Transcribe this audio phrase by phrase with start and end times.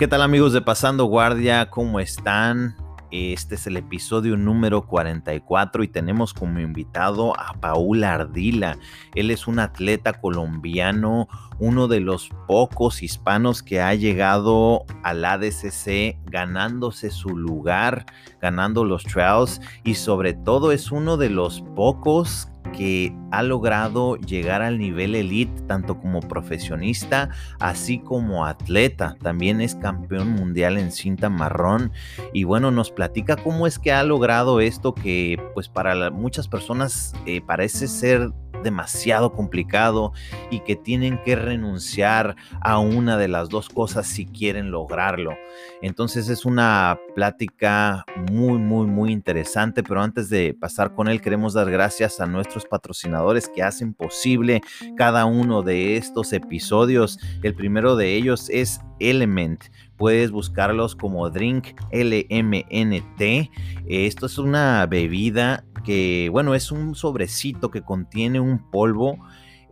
[0.00, 1.68] ¿Qué tal amigos de Pasando Guardia?
[1.68, 2.74] ¿Cómo están?
[3.10, 8.78] Este es el episodio número 44 y tenemos como invitado a Paul Ardila.
[9.14, 11.28] Él es un atleta colombiano,
[11.60, 18.06] uno de los pocos hispanos que ha llegado al ADCC ganándose su lugar,
[18.40, 24.62] ganando los trials y sobre todo es uno de los pocos que ha logrado llegar
[24.62, 29.16] al nivel elite tanto como profesionista así como atleta.
[29.22, 31.92] También es campeón mundial en cinta marrón
[32.32, 37.12] y bueno, nos platica cómo es que ha logrado esto que pues para muchas personas
[37.26, 38.30] eh, parece ser
[38.62, 40.12] demasiado complicado
[40.50, 45.36] y que tienen que renunciar a una de las dos cosas si quieren lograrlo.
[45.82, 51.54] Entonces es una plática muy, muy, muy interesante, pero antes de pasar con él queremos
[51.54, 54.60] dar gracias a nuestros patrocinadores que hacen posible
[54.96, 57.18] cada uno de estos episodios.
[57.42, 59.64] El primero de ellos es Element.
[60.00, 63.50] Puedes buscarlos como Drink LMNT.
[63.86, 69.18] Esto es una bebida que, bueno, es un sobrecito que contiene un polvo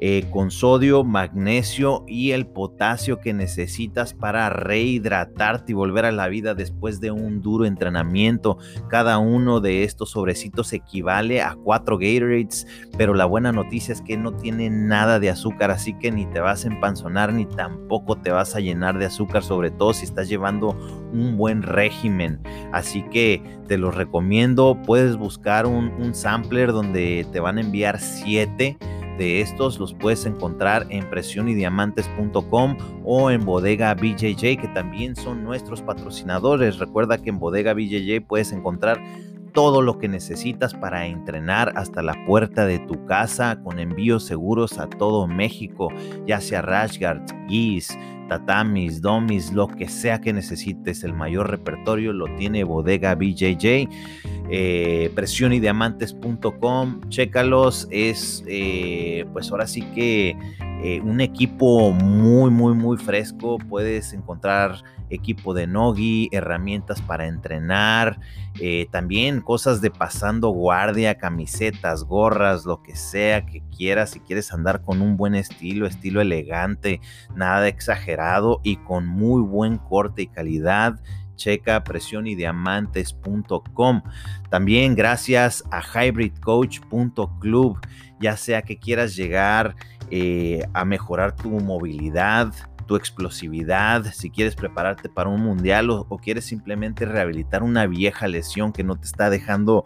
[0.00, 6.28] eh, con sodio, magnesio y el potasio que necesitas para rehidratarte y volver a la
[6.28, 8.58] vida después de un duro entrenamiento.
[8.88, 14.16] Cada uno de estos sobrecitos equivale a cuatro Gatorades, pero la buena noticia es que
[14.16, 18.30] no tiene nada de azúcar, así que ni te vas a empanzonar ni tampoco te
[18.30, 20.76] vas a llenar de azúcar, sobre todo si estás llevando
[21.12, 22.41] un buen régimen.
[22.72, 24.78] Así que te los recomiendo.
[24.86, 28.78] Puedes buscar un, un sampler donde te van a enviar siete
[29.19, 35.83] de estos los puedes encontrar en presionydiamantes.com o en Bodega BJJ, que también son nuestros
[35.83, 36.78] patrocinadores.
[36.78, 39.02] Recuerda que en Bodega BJJ puedes encontrar
[39.52, 44.78] todo lo que necesitas para entrenar hasta la puerta de tu casa con envíos seguros
[44.78, 45.88] a todo México,
[46.27, 51.03] ya sea Rashguard, Geese, tatamis, domis, lo que sea que necesites.
[51.03, 53.88] El mayor repertorio lo tiene Bodega BJJ.
[54.50, 57.86] Eh, presionydiamantes.com, chécalos.
[57.91, 60.36] Es eh, pues ahora sí que
[60.82, 63.58] eh, un equipo muy, muy, muy fresco.
[63.58, 68.20] Puedes encontrar equipo de Nogi, herramientas para entrenar,
[68.60, 74.10] eh, también cosas de pasando guardia, camisetas, gorras, lo que sea que quieras.
[74.10, 77.00] Si quieres andar con un buen estilo, estilo elegante,
[77.34, 81.00] nada exagerado y con muy buen corte y calidad
[81.38, 84.03] checa presionydiamantes.com.
[84.50, 87.78] También gracias a hybridcoach.club,
[88.21, 89.75] ya sea que quieras llegar
[90.10, 92.53] eh, a mejorar tu movilidad,
[92.88, 98.72] tu explosividad, si quieres prepararte para un mundial o, quieres simplemente rehabilitar una vieja lesión
[98.72, 99.84] que no te está dejando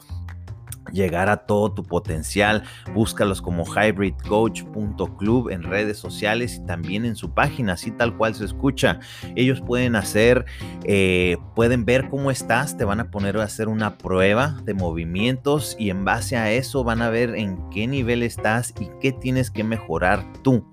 [0.93, 2.63] llegar a todo tu potencial.
[2.95, 8.45] Búscalos como hybridcoach.club en redes sociales y también en su página, así tal cual se
[8.45, 9.01] escucha.
[9.35, 10.45] Ellos pueden hacer,
[10.85, 15.77] eh, pueden ver cómo estás, te van a poner a hacer una prueba de movimientos
[15.79, 19.51] y en base a eso van a ver en qué nivel estás y qué tienes
[19.51, 20.65] que mejorar tú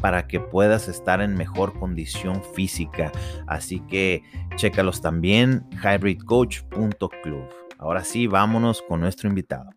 [0.00, 3.10] para que puedas estar en mejor condición física.
[3.46, 4.22] Así que
[4.56, 7.63] chécalos también, hybridcoach.club.
[7.84, 9.68] Ahora sí, vámonos con nuestro invitado.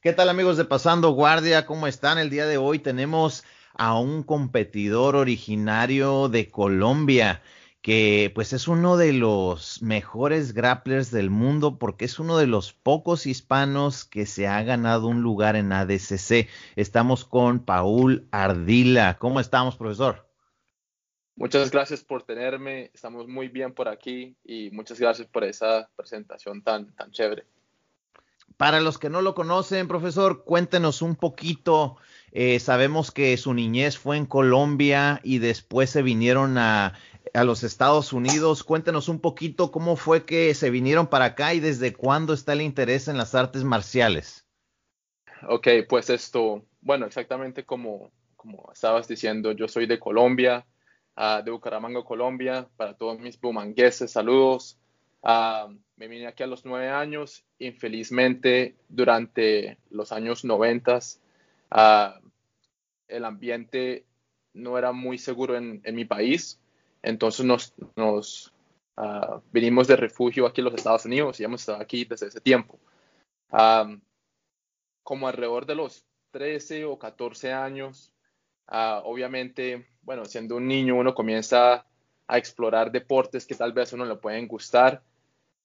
[0.00, 1.66] ¿Qué tal amigos de Pasando Guardia?
[1.66, 2.18] ¿Cómo están?
[2.18, 3.44] El día de hoy tenemos
[3.74, 7.42] a un competidor originario de Colombia
[7.82, 12.72] que pues es uno de los mejores grapplers del mundo porque es uno de los
[12.72, 16.48] pocos hispanos que se ha ganado un lugar en ADCC.
[16.76, 19.18] Estamos con Paul Ardila.
[19.18, 20.28] ¿Cómo estamos, profesor?
[21.34, 22.92] Muchas gracias por tenerme.
[22.94, 27.46] Estamos muy bien por aquí y muchas gracias por esa presentación tan, tan chévere.
[28.56, 31.96] Para los que no lo conocen, profesor, cuéntenos un poquito.
[32.30, 36.94] Eh, sabemos que su niñez fue en Colombia y después se vinieron a,
[37.34, 38.64] a, los Estados Unidos.
[38.64, 42.62] Cuéntenos un poquito cómo fue que se vinieron para acá y desde cuándo está el
[42.62, 44.46] interés en las artes marciales.
[45.48, 50.66] Ok, pues esto, bueno, exactamente como, como estabas diciendo, yo soy de Colombia,
[51.16, 52.68] uh, de Bucaramanga, Colombia.
[52.76, 54.78] Para todos mis bumangueses, saludos.
[55.22, 57.44] Uh, me vine aquí a los nueve años.
[57.58, 61.20] Infelizmente, durante los años noventas,
[61.70, 62.18] uh,
[63.08, 64.06] el ambiente
[64.54, 66.61] no era muy seguro en mi país.
[67.02, 68.52] Entonces nos, nos
[68.96, 72.40] uh, vinimos de refugio aquí en los Estados Unidos y hemos estado aquí desde ese
[72.40, 72.78] tiempo.
[75.02, 78.12] Como alrededor de los 13 o 14 años,
[78.68, 81.86] uh, obviamente, bueno, siendo un niño uno comienza
[82.26, 85.02] a explorar deportes que tal vez a uno le pueden gustar.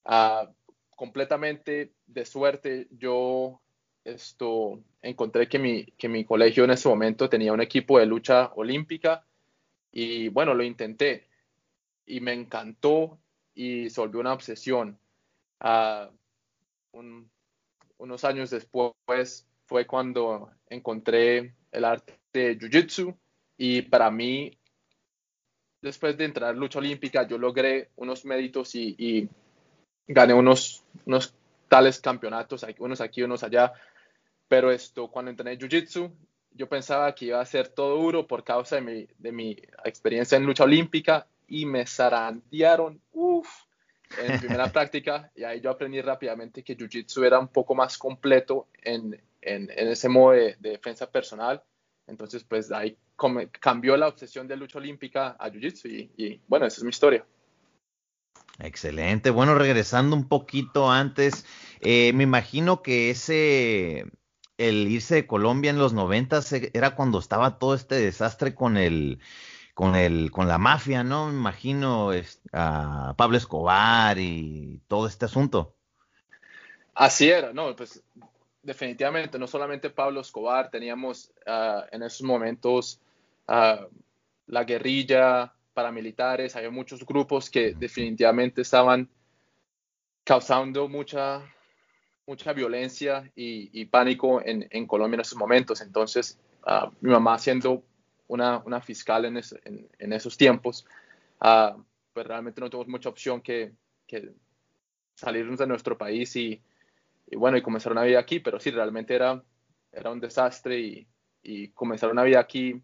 [0.04, 0.52] Uh,
[0.96, 3.60] completamente de suerte, yo
[4.04, 8.50] esto, encontré que mi, que mi colegio en ese momento tenía un equipo de lucha
[8.54, 9.24] olímpica
[9.92, 11.27] y bueno, lo intenté
[12.08, 13.18] y me encantó
[13.54, 14.98] y se volvió una obsesión.
[15.60, 16.10] Uh,
[17.98, 23.14] unos años después fue cuando encontré el arte de Jiu-Jitsu
[23.56, 24.56] y para mí,
[25.82, 29.28] después de entrar en lucha olímpica, yo logré unos méritos y,
[30.06, 31.34] gané unos, unos
[31.68, 33.72] tales campeonatos, unos aquí, unos allá,
[34.48, 36.10] pero esto, cuando entré en Jiu-Jitsu,
[36.52, 40.36] yo pensaba que iba a ser todo duro por causa de mi, de mi experiencia
[40.36, 43.00] en lucha olímpica y me zarandearon,
[44.16, 48.68] en primera práctica y ahí yo aprendí rápidamente que Jiu-Jitsu era un poco más completo
[48.82, 51.62] en, en, ese modo de, defensa personal.
[52.06, 52.96] Entonces, pues ahí
[53.60, 57.24] cambió la obsesión de lucha olímpica a Jiu-Jitsu y, y, bueno, esa es mi historia.
[58.60, 59.30] Excelente.
[59.30, 61.44] Bueno, regresando un poquito antes,
[61.80, 64.06] eh, me imagino que ese,
[64.56, 68.76] el irse de Colombia en los noventas eh, era cuando estaba todo este desastre con
[68.76, 69.20] el,
[69.78, 71.28] con el, con la mafia, ¿no?
[71.28, 72.10] Me imagino
[72.52, 75.76] a Pablo Escobar y todo este asunto.
[76.94, 78.02] Así era, no, pues
[78.60, 83.00] definitivamente, no solamente Pablo Escobar, teníamos ah, en esos momentos
[83.46, 83.86] uh,
[84.48, 89.08] la guerrilla, paramilitares, había muchos grupos que definitivamente estaban
[90.24, 91.40] causando mucha,
[92.26, 95.80] mucha violencia y, pánico en, en, Colombia en esos momentos.
[95.80, 96.36] Entonces,
[96.66, 97.84] uh, mi mamá siendo
[98.28, 99.40] una, una fiscal en,
[99.98, 100.86] en, esos tiempos,
[101.38, 103.72] pues realmente no tuvimos mucha opción que,
[104.06, 104.32] que
[105.14, 106.62] salirnos de nuestro país y,
[107.26, 109.42] y bueno, y comenzar una vida aquí, pero sí, realmente era,
[109.92, 111.08] era un desastre y,
[111.42, 112.80] y comenzar una vida aquí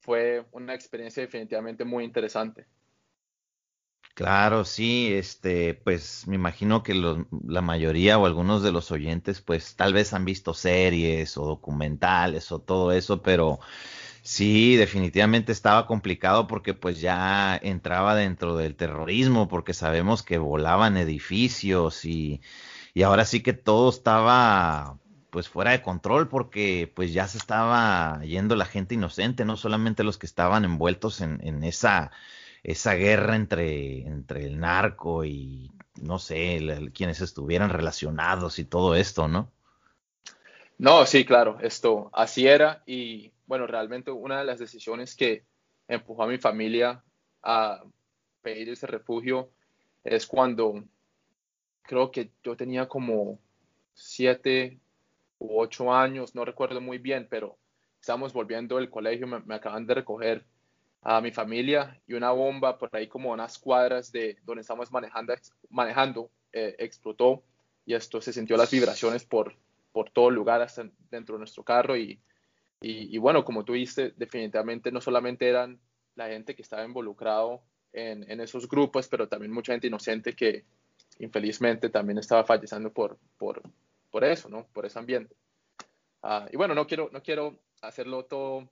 [0.00, 2.66] fue una experiencia definitivamente muy interesante.
[4.14, 9.76] Claro, sí, este, pues me imagino que la mayoría o algunos de los oyentes, pues
[9.76, 13.60] tal vez han visto series o documentales o todo eso, pero
[14.22, 20.96] sí, definitivamente estaba complicado porque pues ya entraba dentro del terrorismo, porque sabemos que volaban
[20.96, 22.40] edificios y
[22.98, 24.98] y ahora sí que todo estaba
[25.30, 30.02] pues fuera de control porque pues ya se estaba yendo la gente inocente, no solamente
[30.02, 32.10] los que estaban envueltos en, en esa,
[32.64, 35.70] esa guerra entre, entre el narco y
[36.02, 39.52] no sé, quienes estuvieran relacionados y todo esto, ¿no?
[40.76, 45.42] No, sí, claro, esto así era y bueno, realmente una de las decisiones que
[45.88, 47.02] empujó a mi familia
[47.42, 47.82] a
[48.42, 49.50] pedir ese refugio
[50.04, 50.84] es cuando
[51.82, 53.40] creo que yo tenía como
[53.94, 54.78] siete
[55.38, 57.56] u ocho años, no recuerdo muy bien, pero
[57.98, 60.44] estábamos volviendo del colegio, me, acaban de recoger
[61.00, 65.32] a mi familia y una bomba por ahí como unas cuadras de donde estábamos manejando,
[65.70, 67.42] manejando eh, explotó
[67.86, 69.56] y esto se sintió las vibraciones por,
[69.90, 72.20] por todo el lugar hasta dentro de nuestro carro y,
[72.80, 75.80] y, bueno, como tú viste, definitivamente no solamente eran
[76.14, 80.64] la gente que estaba involucrado en, esos grupos, pero también mucha gente inocente que,
[81.18, 83.62] infelizmente también estaba falleciendo por, por,
[84.10, 84.66] por eso, ¿no?
[84.72, 85.34] Por ese ambiente.
[86.22, 88.68] Ah, y bueno, no quiero, no quiero hacerlo todo,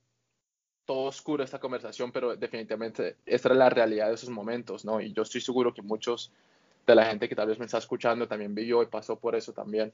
[0.85, 5.01] todo oscuro esta conversación, pero definitivamente esta era la realidad de esos momentos, ¿no?
[5.01, 6.33] Y yo estoy seguro que muchos
[6.87, 9.53] de la gente que tal vez me está escuchando también vivió y pasó por eso
[9.53, 9.93] también.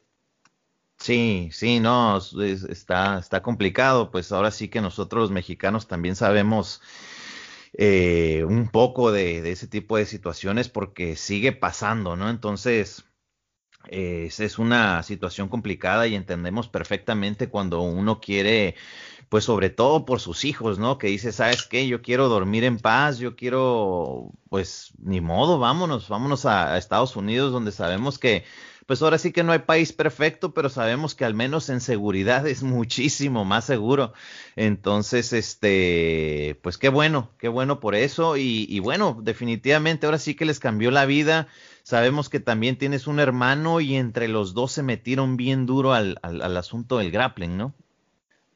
[1.03, 6.81] Sí, sí, no, está, está complicado, pues ahora sí que nosotros los mexicanos también sabemos
[7.73, 12.31] eh, un poco de, ese tipo de situaciones porque sigue pasando, ¿no?
[12.31, 13.05] Entonces,
[13.89, 18.77] es una situación complicada y entendemos perfectamente cuando uno quiere,
[19.29, 20.99] pues sobre todo por sus hijos, ¿no?
[20.99, 21.89] Que dice, ¿sabes qué?
[21.89, 27.51] Yo quiero dormir en paz, yo quiero, pues ni modo, vámonos, vámonos a Estados Unidos
[27.53, 28.45] donde sabemos que
[28.93, 32.47] pues ahora sí que no hay país perfecto, pero sabemos que al menos en seguridad
[32.47, 34.13] es muchísimo más seguro.
[34.55, 38.37] Entonces, este, pues qué bueno, qué bueno por eso.
[38.37, 41.49] Y, bueno, definitivamente ahora sí que les cambió la vida.
[41.85, 46.19] Sabemos que también tienes un hermano y entre los dos se metieron bien duro al,
[46.21, 47.75] al, asunto del grappling, ¿no?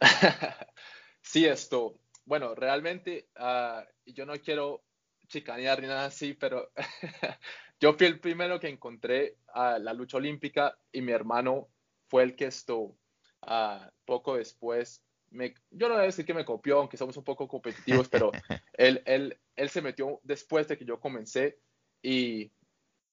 [1.22, 1.94] sí, esto,
[2.26, 4.82] bueno, realmente uh, yo no quiero
[5.28, 6.70] chicanear ni nada así, pero
[7.80, 11.68] yo fui el primero que encontré a la lucha olímpica y mi hermano
[12.09, 12.97] fue el que esto
[13.42, 17.25] uh, poco después, me, yo no voy a decir que me copió, aunque somos un
[17.25, 18.30] poco competitivos, pero
[18.75, 21.59] él, él, él se metió después de que yo comencé
[22.02, 22.50] y,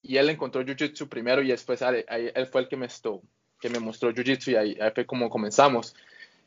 [0.02, 3.22] y él encontró Jiu-Jitsu primero y después ahí, él fue el que me, esto,
[3.60, 5.94] que me mostró Jiu-Jitsu y ahí, fue como comenzamos.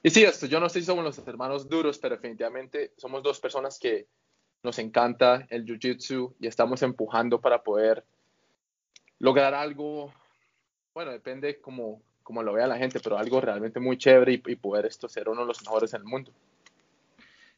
[0.03, 3.39] Y sí, esto, yo no sé si somos los hermanos duros, pero definitivamente somos dos
[3.39, 4.07] personas que
[4.63, 8.03] nos encanta el Jiu-Jitsu y estamos empujando para poder
[9.19, 10.13] lograr algo,
[10.93, 14.85] bueno, depende como, como lo vea la gente, pero algo realmente muy chévere y, poder
[14.85, 16.31] esto ser uno de los mejores en el mundo.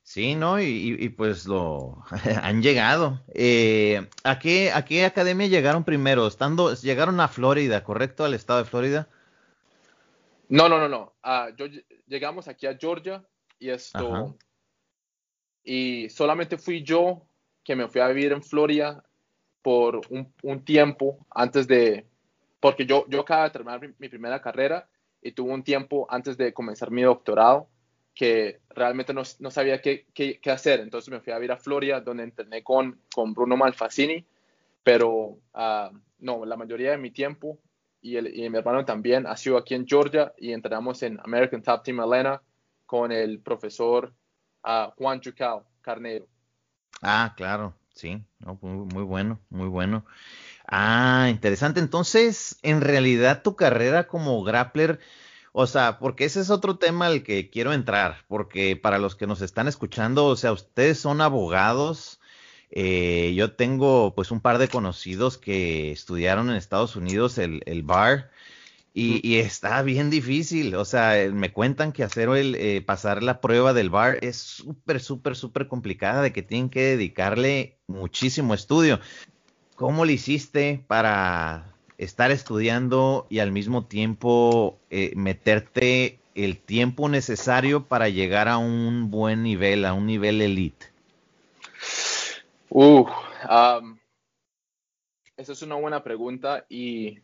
[0.03, 0.59] Sí, ¿no?
[0.59, 2.03] Y, pues lo
[2.41, 3.21] han llegado.
[3.33, 6.25] Eh, ¿a, qué, ¿A qué academia llegaron primero?
[6.25, 8.25] Estando, llegaron a Florida, ¿correcto?
[8.25, 9.07] Al estado de Florida.
[10.47, 11.13] No, no, no, no.
[11.23, 11.67] Uh, yo,
[12.07, 13.23] llegamos aquí a Georgia
[13.59, 14.35] y esto.
[15.63, 17.23] Y solamente fui yo
[17.63, 19.03] que me fui a vivir en Florida
[19.61, 22.05] por un, tiempo antes de.
[22.59, 24.89] Porque yo, yo acabo de terminar mi, primera carrera
[25.21, 27.67] y tuve un tiempo antes de comenzar mi doctorado
[28.15, 30.81] que realmente no, no sabía qué, qué, qué, hacer.
[30.81, 34.25] Entonces me fui a vivir a Florida, donde entrené con, con Bruno Malfacini,
[34.83, 37.59] pero uh, no, la mayoría de mi tiempo
[38.01, 41.61] y, el, y mi hermano también ha sido aquí en Georgia y entrenamos en American
[41.61, 42.41] Top Team Atlanta
[42.85, 44.13] con el profesor
[44.61, 46.27] Juan Chucao Carnero.
[47.01, 48.21] Ah, claro, sí,
[48.61, 50.05] muy, bueno, muy bueno.
[50.67, 51.79] Ah, interesante.
[51.79, 54.99] Entonces, en realidad tu carrera como grappler,
[55.51, 59.27] o sea, porque ese es otro tema al que quiero entrar, porque para los que
[59.27, 62.19] nos están escuchando, o sea, ustedes son abogados,
[62.71, 67.83] eh, yo tengo pues un par de conocidos que estudiaron en Estados Unidos el, el
[67.83, 68.29] bar
[68.93, 70.75] y, está bien difícil.
[70.75, 74.99] O sea, me cuentan que hacer el, eh, pasar la prueba del bar es súper,
[74.99, 78.99] súper, súper complicada, de que tienen que dedicarle muchísimo estudio.
[79.75, 87.85] ¿Cómo le hiciste para estar estudiando y al mismo tiempo eh, meterte el tiempo necesario
[87.85, 90.87] para llegar a un buen nivel, a un nivel elite?
[92.69, 93.05] Uh,
[95.37, 97.19] esa es una buena pregunta y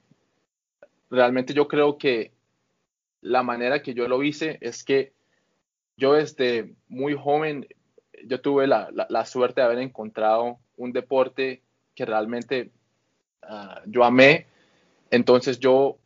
[1.10, 2.32] realmente yo creo que
[3.22, 5.14] la manera que yo lo hice es que
[5.98, 7.68] yo desde muy joven,
[8.26, 11.62] yo tuve la, suerte de haber encontrado un deporte
[11.96, 12.72] que realmente
[13.42, 14.48] ah, yo amé.
[15.10, 15.98] Entonces yo,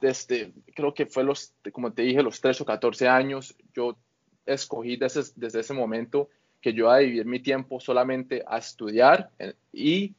[0.00, 3.98] desde, creo que fue los, como te dije, los 13 o 14 años, yo
[4.44, 6.28] escogí desde, desde ese momento
[6.60, 10.14] que yo iba a vivir mi tiempo solamente a estudiar eh, y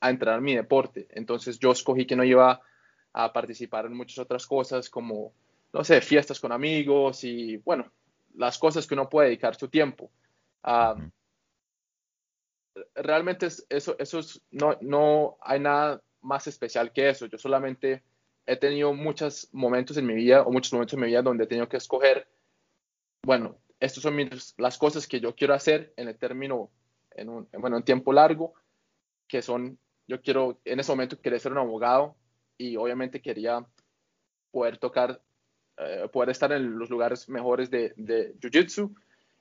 [0.00, 1.06] a entrenar mi deporte.
[1.10, 2.60] Entonces yo escogí que no iba
[3.12, 5.32] a participar en muchas otras cosas como,
[5.72, 7.90] no sé, fiestas con amigos y, bueno,
[8.34, 10.10] las cosas que uno puede dedicar su tiempo.
[10.62, 10.96] Ah,
[12.94, 17.26] realmente eso, eso es, no, no hay nada más especial que eso.
[17.26, 18.02] Yo solamente
[18.46, 21.46] he tenido muchos momentos en mi vida o muchos momentos en mi vida donde he
[21.46, 22.28] tenido que escoger,
[23.22, 24.16] bueno, estas son
[24.56, 26.70] las cosas que yo quiero hacer en el término,
[27.10, 28.54] en un, bueno, en tiempo largo,
[29.28, 32.16] que son, yo quiero, en ese momento quería ser un abogado
[32.58, 33.64] y obviamente quería
[34.50, 35.22] poder tocar,
[35.78, 38.94] eh, poder estar en los lugares mejores de, de Jiu-Jitsu.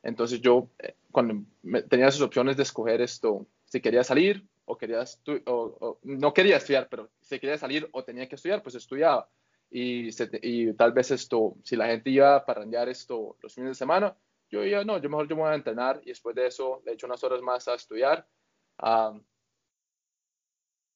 [0.03, 1.43] Entonces yo, eh, cuando
[1.89, 5.03] tenía esas opciones de escoger esto, si quería salir o quería,
[5.45, 9.27] o, no quería estudiar, pero si quería salir o tenía que estudiar, pues estudiaba.
[9.69, 10.09] Y,
[10.41, 14.15] y, tal vez esto, si la gente iba a parrandear esto los fines de semana,
[14.49, 16.93] yo ya no, yo mejor yo me voy a entrenar y después de eso le
[16.93, 18.25] echo unas horas más a estudiar.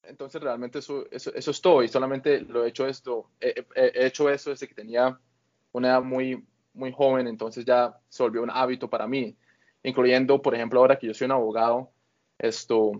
[0.03, 4.29] Entonces realmente eso, eso, eso, es todo y solamente lo he hecho esto, he, hecho
[4.29, 5.19] eso desde que tenía
[5.71, 9.35] una edad muy, muy joven, entonces ya se volvió un hábito para mí,
[9.83, 11.91] incluyendo, por ejemplo, ahora que yo soy un abogado,
[12.37, 12.91] esto,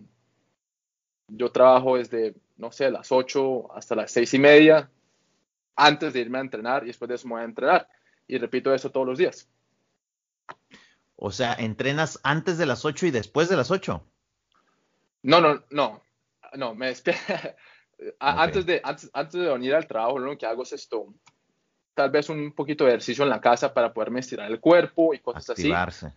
[1.28, 4.90] yo trabajo desde, no sé, las 8 hasta las 6 y media
[5.76, 7.88] antes de irme a entrenar y después de eso me voy a entrenar.
[8.28, 9.50] Y repito eso todos los días.
[11.16, 14.04] O sea, ¿entrenas antes de las 8 y después de las 8?
[15.24, 16.02] No, no, no.
[16.54, 16.88] No, me
[18.20, 21.14] antes, de, antes, antes de venir al trabajo, lo que hago es esto.
[21.94, 25.20] Tal vez un poquito de ejercicio en la casa para poderme estirar el cuerpo y
[25.20, 26.08] cosas Activarse.
[26.08, 26.16] así.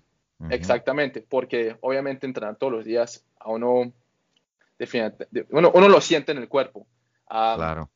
[0.51, 3.93] Exactamente, porque obviamente entrenar todos los días a uno,
[5.51, 6.87] uno, uno lo siente en el cuerpo.
[7.29, 7.91] Ah, claro.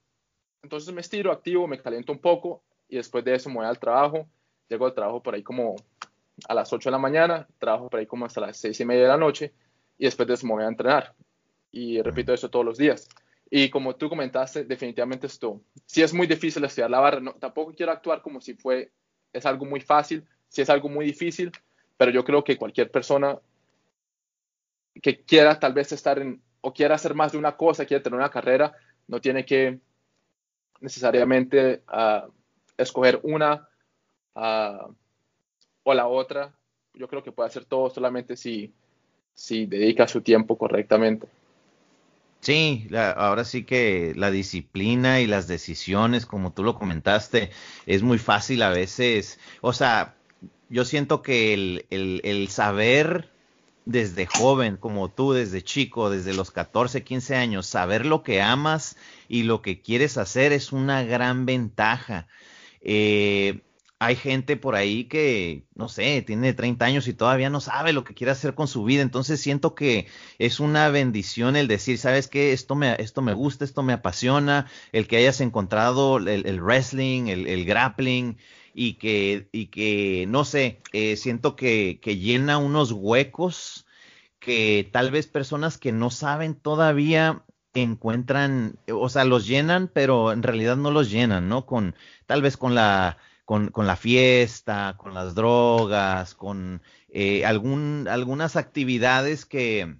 [0.62, 3.78] Entonces me estiro, activo, me caliento un poco y después de eso me voy al
[3.78, 4.26] trabajo.
[4.68, 5.76] Llego al trabajo por ahí como
[6.47, 9.02] a las 8 de la mañana, trabajo por ahí como hasta las 6 y media
[9.02, 9.52] de la noche
[9.97, 11.14] y después de eso me voy a entrenar.
[11.70, 13.08] Y repito eso todos los días.
[13.50, 17.75] Y como tú comentaste, definitivamente esto, si es muy difícil estudiar la barra, no, tampoco
[17.75, 18.92] quiero actuar como si fue,
[19.32, 21.50] es algo muy fácil, si es algo muy difícil,
[21.96, 23.38] pero yo creo que cualquier persona
[25.00, 28.18] que quiera tal vez estar en, o quiera hacer más de una cosa, quiera tener
[28.18, 28.75] una carrera,
[29.06, 29.78] no tiene que
[30.80, 32.30] necesariamente uh,
[32.76, 33.68] escoger una
[34.34, 34.92] uh,
[35.84, 36.54] o la otra,
[36.94, 38.75] yo creo que puede hacer todo solamente si,
[39.32, 41.28] si dedica su tiempo correctamente.
[42.40, 47.50] Sí, ahora sí que la disciplina y las decisiones, como tú lo comentaste,
[47.85, 49.38] es muy fácil a veces.
[49.61, 50.16] O sea,
[50.68, 53.33] yo siento que el, el, el saber
[53.85, 58.97] desde joven, como tú, desde chico, desde los 14, 15 años, saber lo que amas
[59.28, 62.28] y lo que quieres hacer es una gran ventaja.
[62.80, 63.62] Eh,
[64.00, 68.05] hay gente por ahí que, no sé, tiene 30 años y todavía no sabe lo
[68.05, 69.02] que quiere hacer con su vida.
[69.02, 70.07] Entonces siento que
[70.38, 72.52] es una bendición el decir, ¿sabes qué?
[72.52, 77.64] Esto me, esto me gusta, esto me apasiona, el que hayas encontrado el, wrestling, el,
[77.64, 78.38] grappling
[78.73, 83.87] y que, y que no sé, eh, siento que, que llena unos huecos
[84.38, 87.43] que tal vez personas que no saben todavía
[87.75, 91.67] encuentran, o sea, los llenan, pero en realidad no los llenan, ¿no?
[91.67, 91.95] Con,
[92.26, 98.57] tal vez con la con, con la fiesta, con las drogas, con eh, algún, algunas
[98.57, 99.97] actividades que,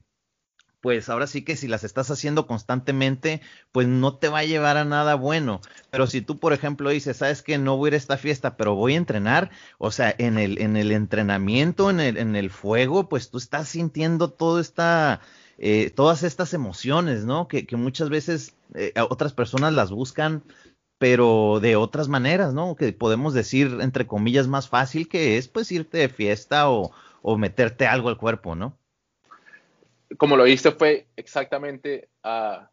[0.83, 3.41] pues ahora sí que si las estás haciendo constantemente,
[3.73, 5.63] pues no te va a llevar a nada bueno.
[5.89, 8.59] Pero si tú, por ejemplo, dices, sabes que no voy a ir a esta fiesta,
[8.59, 12.51] pero voy a entrenar, o sea, en el, en el entrenamiento, en el, en el
[12.51, 15.23] fuego, pues tú estás sintiendo todo esta,
[15.57, 17.49] eh, todas estas emociones, ¿no?
[17.49, 20.43] Que, que muchas veces eh, otras personas las buscan
[20.99, 22.75] pero de otras maneras, ¿no?
[22.75, 26.93] Que podemos decir, entre comillas, más fácil que es pues irte de fiesta o,
[27.37, 28.77] meterte algo al cuerpo, ¿no?
[30.17, 32.65] Como lo viste fue exactamente, uh,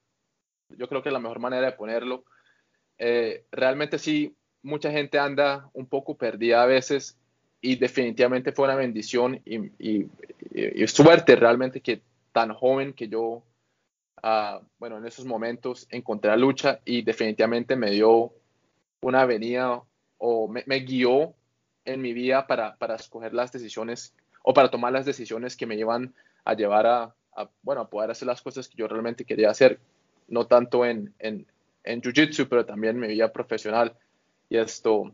[0.70, 2.24] yo creo que la mejor manera de ponerlo.
[2.98, 7.17] Eh, realmente sí, mucha gente anda un poco perdida a veces
[7.60, 12.01] y definitivamente fue una bendición y suerte realmente que
[12.32, 13.44] tan joven que yo
[14.79, 18.34] bueno, en esos momentos encontré la lucha y definitivamente me dio
[19.01, 19.81] una avenida
[20.17, 21.34] o me, guió
[21.84, 25.75] en mi vida para, para, escoger las decisiones o para tomar las decisiones que me
[25.75, 27.15] llevan a llevar a,
[27.62, 29.79] bueno, a poder hacer las cosas que yo realmente quería hacer,
[30.27, 31.45] no tanto en, en,
[31.84, 33.95] en Jiu-Jitsu, pero también en mi vida profesional.
[34.50, 35.13] Y esto,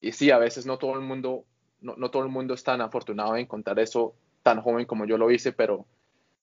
[0.00, 1.44] y sí, a veces no todo el mundo,
[1.80, 5.18] no, no todo el mundo es tan afortunado de encontrar eso tan joven como yo
[5.18, 5.86] lo hice, pero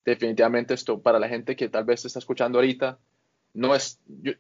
[0.06, 3.00] definitivamente esto para la gente que tal vez está escuchando ahorita,
[3.54, 4.00] no es,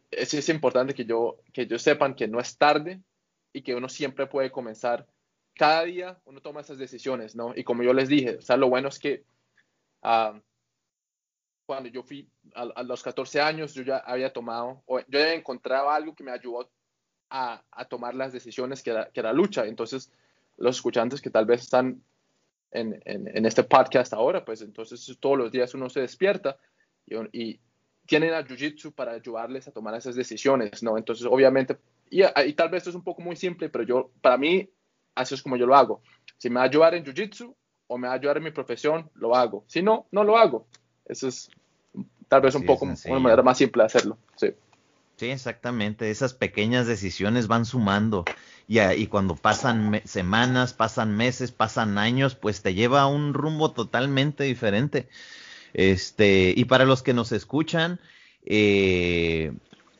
[0.10, 3.02] es, importante que yo, que ellos sepan que no es tarde
[3.54, 5.08] y que uno siempre puede comenzar.
[5.54, 7.54] Cada día uno toma esas decisiones, ¿no?
[7.56, 9.26] Y como yo les dije, o sea, lo bueno es que
[10.02, 10.40] ah,
[11.66, 15.96] cuando yo fui a, los 14 años, yo ya había tomado, o yo ya encontraba
[15.96, 16.70] algo que me ayudó
[17.30, 19.66] a, a tomar las decisiones que era, que era lucha.
[19.66, 20.12] Entonces,
[20.58, 22.04] los escuchantes que tal vez están
[22.72, 26.58] en, en, este podcast ahora, pues entonces todos los días uno se despierta
[27.06, 27.60] y,
[28.08, 30.98] tienen a Jiu-Jitsu para ayudarles a tomar esas decisiones, ¿no?
[30.98, 31.78] Entonces, obviamente,
[32.10, 34.70] y, y, tal vez esto es un poco muy simple, pero yo, para mí,
[35.16, 36.02] así es como yo lo hago.
[36.38, 37.56] Si me va a ayudar en Jiu-Jitsu
[37.88, 39.64] o me va a ayudar en mi profesión, lo hago.
[39.68, 40.68] Si no, no lo hago.
[41.06, 41.50] Eso es
[42.28, 44.18] tal vez un poco una manera más simple de hacerlo.
[44.36, 44.48] Sí.
[45.18, 46.10] Sí, exactamente.
[46.10, 48.26] Esas pequeñas decisiones van sumando.
[48.72, 53.72] Y, y cuando pasan semanas, pasan meses, pasan años, pues te lleva a un rumbo
[53.72, 55.10] totalmente diferente.
[55.74, 58.00] Este, y para los que nos escuchan,
[58.46, 59.52] eh,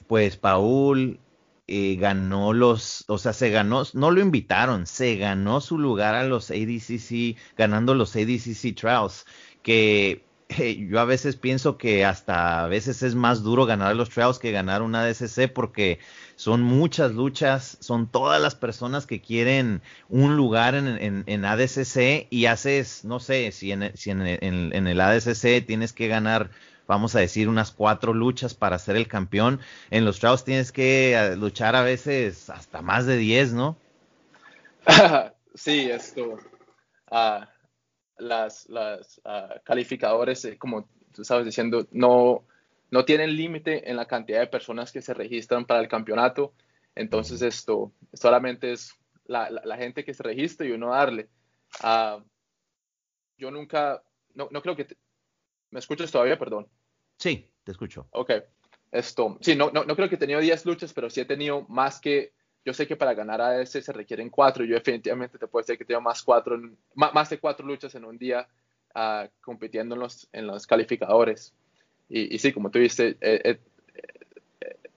[0.08, 1.20] pues Paul
[1.68, 6.24] eh, ganó los, o sea, se ganó, no lo invitaron, se ganó su lugar a
[6.24, 9.26] los ADCC, ganando los ADCC Trials,
[9.64, 10.24] que
[10.90, 14.52] yo a veces pienso que hasta a veces es más duro ganar los trials que
[14.52, 16.00] ganar una DCC porque
[16.36, 22.46] son muchas luchas, son todas las personas que quieren un lugar en, en, ADCC y
[22.48, 26.50] haces, no sé, si, en, si en, el ADCC tienes que ganar,
[26.88, 29.60] vamos a decir, unas cuatro luchas para ser el campeón,
[29.92, 33.78] en los trials tienes que eh, luchar a veces hasta más de diez, ¿no?
[35.54, 36.40] sí, esto.
[37.12, 37.46] Uh
[38.22, 42.46] las, las ah, calificadores, eh, como tú estabas diciendo, no,
[42.92, 46.54] no tienen límite en la cantidad de personas que se registran para el campeonato.
[46.96, 48.94] Entonces esto solamente es
[49.26, 51.30] la, la, gente que se registra y uno darle.
[51.84, 52.22] Uh,
[53.38, 54.04] yo nunca,
[54.36, 54.88] no, no creo que...
[55.70, 56.38] ¿Me escuchas todavía?
[56.38, 56.68] Perdón.
[57.18, 58.08] Sí, te escucho.
[58.12, 58.32] Ok.
[58.92, 61.66] Esto, sí, no, no, no creo que he tenido 10 luchas, pero sí he tenido
[61.70, 64.64] más que yo sé que para ganar a ese se requieren cuatro.
[64.64, 66.60] Yo definitivamente te puedo decir que tengo más, cuatro,
[66.96, 68.48] más, de cuatro luchas en un día
[68.96, 71.54] uh, compitiendo en los, en los calificadores.
[72.08, 73.60] Y, y sí, como tú dices, he,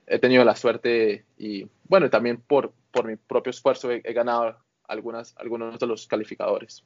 [0.07, 5.35] he, tenido la suerte y, bueno, también por, por mi propio esfuerzo he, ganado algunas,
[5.39, 6.85] algunos de los calificadores.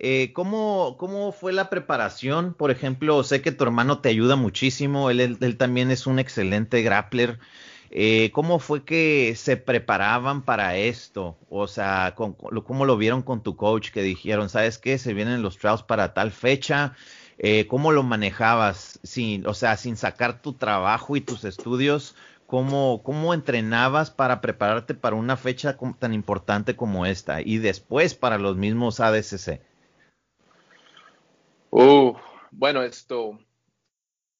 [0.00, 2.54] Eh, ¿cómo, ¿Cómo fue la preparación?
[2.54, 6.18] Por ejemplo, sé que tu hermano te ayuda muchísimo, él, él, él también es un
[6.18, 7.38] excelente grappler.
[7.90, 11.36] Eh, ¿Cómo fue que se preparaban para esto?
[11.48, 15.58] O sea, ¿cómo lo vieron con tu coach que dijeron, sabes qué, se vienen los
[15.58, 16.94] trials para tal fecha?
[17.38, 18.98] Eh, ¿Cómo lo manejabas?
[19.02, 24.94] Sin, o sea, sin sacar tu trabajo y tus estudios, ¿cómo, ¿cómo entrenabas para prepararte
[24.94, 27.40] para una fecha tan importante como esta?
[27.40, 29.60] Y después para los mismos ADCC.
[31.70, 32.14] Uh,
[32.50, 33.38] bueno, esto,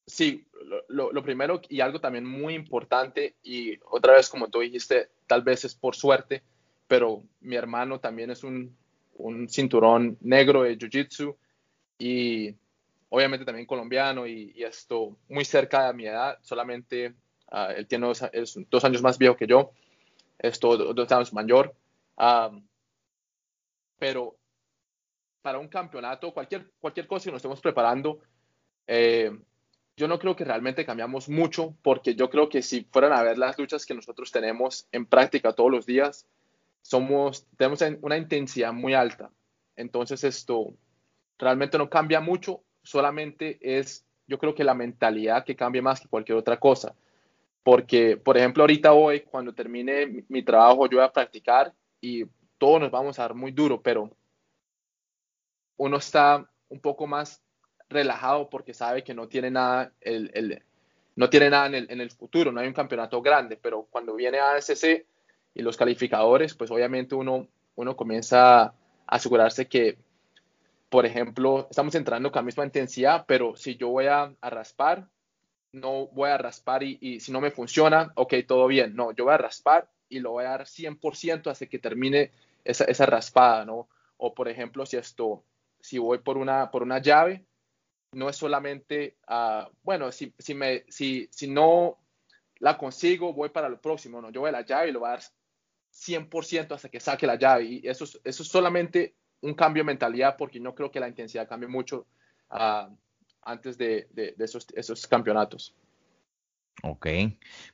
[0.08, 0.46] sí,
[0.88, 5.64] lo, primero y algo también muy importante, y otra vez como tú dijiste, tal vez
[5.64, 6.42] es por suerte,
[6.86, 8.76] pero mi hermano también es un,
[9.14, 11.36] un cinturón negro de Jiu-Jitsu
[11.98, 12.54] y
[13.10, 17.14] obviamente también colombiano y, esto muy cerca de mi edad, solamente
[17.52, 19.72] uh, él tiene dos, es dos, años más viejo que yo,
[20.38, 21.74] esto dos años mayor,
[22.16, 22.66] um,
[23.98, 24.36] pero
[25.42, 28.20] para un campeonato, cualquier, cualquier cosa que nos estemos preparando,
[28.86, 29.30] eh,
[29.98, 33.36] yo no creo que realmente cambiamos mucho, porque yo creo que si fueran a ver
[33.36, 36.24] las luchas que nosotros tenemos en práctica todos los días,
[36.82, 39.32] somos, tenemos una intensidad muy alta.
[39.74, 40.72] Entonces esto
[41.36, 46.08] realmente no cambia mucho, solamente es, yo creo que la mentalidad que cambia más que
[46.08, 46.94] cualquier otra cosa.
[47.64, 52.24] Porque, por ejemplo, ahorita hoy, cuando termine mi, trabajo, yo voy a practicar y
[52.56, 54.12] todos nos vamos a dar muy duro, pero
[55.76, 57.42] uno está un poco más
[57.88, 60.62] relajado porque sabe que no tiene nada, el, el
[61.16, 64.14] no tiene nada en el, en el, futuro, no hay un campeonato grande, pero cuando
[64.14, 65.04] viene ASC
[65.54, 68.74] y los calificadores, pues obviamente uno, uno comienza a
[69.06, 69.98] asegurarse que,
[70.88, 75.08] por ejemplo, estamos entrando con la misma intensidad, pero si yo voy a, raspar,
[75.72, 79.24] no voy a raspar y, y, si no me funciona, ok, todo bien, no, yo
[79.24, 82.30] voy a raspar y lo voy a dar 100% hasta que termine
[82.64, 83.88] esa, esa raspada, ¿no?
[84.18, 85.42] O por ejemplo, si esto,
[85.80, 87.44] si voy por una, por una llave,
[88.12, 91.98] no es solamente, uh, bueno, si, si, me, si, si no
[92.58, 95.08] la consigo, voy para lo próximo, no, yo voy a la llave y lo voy
[95.08, 95.22] a dar
[95.92, 97.64] 100% hasta que saque la llave.
[97.64, 101.48] Y eso, eso es solamente un cambio de mentalidad porque no creo que la intensidad
[101.48, 102.06] cambie mucho
[102.50, 102.94] uh,
[103.42, 105.74] antes de, esos, esos campeonatos.
[106.82, 107.08] Ok.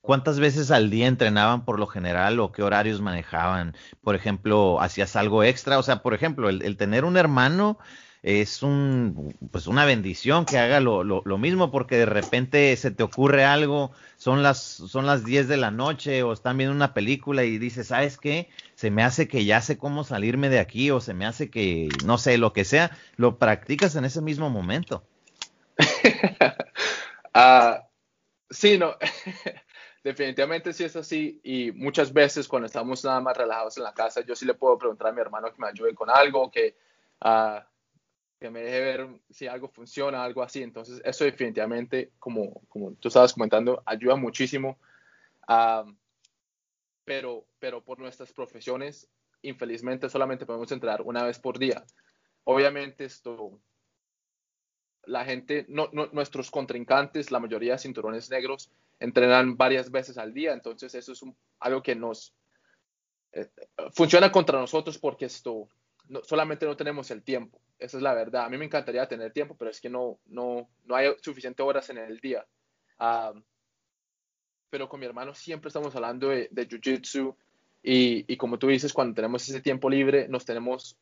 [0.00, 3.76] ¿Cuántas veces al día entrenaban por lo general o qué horarios manejaban?
[4.02, 5.78] Por ejemplo, ¿hacías algo extra?
[5.78, 7.78] O sea, por ejemplo, el tener un hermano
[8.24, 12.90] es un, pues una bendición que haga lo, lo, lo, mismo porque de repente se
[12.90, 16.94] te ocurre algo, son las, son las 10 de la noche o están viendo una
[16.94, 18.48] película y dices, ¿sabes qué?
[18.76, 21.90] Se me hace que ya sé cómo salirme de aquí o se me hace que,
[22.06, 25.04] no sé, lo que sea, lo practicas en ese mismo momento.
[27.34, 27.74] uh,
[28.50, 28.96] sí, no.
[30.02, 34.22] Definitivamente sí es así y muchas veces cuando estamos nada más relajados en la casa,
[34.22, 36.74] yo sí le puedo preguntar a mi hermano que me ayude con algo, que
[37.22, 37.60] uh,
[38.44, 40.62] que me deje ver si algo funciona, algo así.
[40.62, 44.78] Entonces, eso definitivamente, como, como tú estabas comentando, ayuda muchísimo.
[47.06, 49.08] Pero, pero por nuestras profesiones,
[49.40, 51.86] infelizmente, solamente podemos entrar una vez por día.
[52.44, 53.62] Obviamente, esto,
[55.06, 60.52] la gente, no, nuestros contrincantes, la mayoría de cinturones negros, entrenan varias veces al día.
[60.52, 61.24] Entonces, eso es
[61.60, 62.34] algo que nos
[63.32, 63.48] eh,
[63.94, 65.70] funciona contra nosotros porque esto
[66.08, 67.60] no, solamente no tenemos el tiempo.
[67.78, 68.44] Esa es la verdad.
[68.44, 71.90] A mí me encantaría tener tiempo, pero es que no, no, no hay suficientes horas
[71.90, 72.46] en el día.
[74.70, 77.36] Pero con mi hermano siempre estamos hablando de, de Jiu-Jitsu
[77.82, 80.96] y, y, como tú dices, cuando tenemos ese tiempo libre, nos tenemos,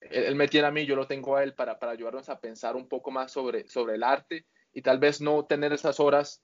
[0.00, 2.40] él, él, me tiene a mí, yo lo tengo a él para, para ayudarnos a
[2.40, 6.42] pensar un poco más sobre, sobre el arte y tal vez no tener esas horas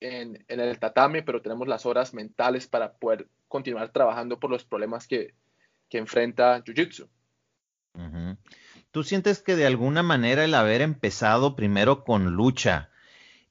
[0.00, 4.64] en, en el tatame, pero tenemos las horas mentales para poder continuar trabajando por los
[4.64, 5.34] problemas que,
[5.92, 7.06] que enfrenta Jiu-Jitsu.
[8.92, 12.88] ¿Tú sientes que de alguna manera el haber empezado primero con lucha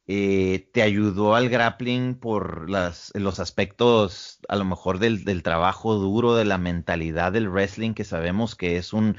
[0.08, 6.34] eh, te ayudó al grappling por las, los aspectos a lo mejor del, trabajo duro,
[6.34, 9.18] de la mentalidad del wrestling, que sabemos que es un,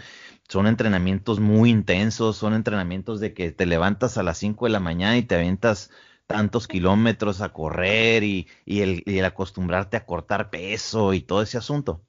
[0.48, 4.80] son entrenamientos muy intensos, son entrenamientos de que te levantas a las 5 de la
[4.80, 5.92] mañana y te aventas
[6.26, 12.04] tantos kilómetros a correr y el acostumbrarte a cortar peso y todo ese asunto?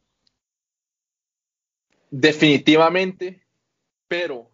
[2.16, 3.44] Definitivamente,
[4.08, 4.48] pero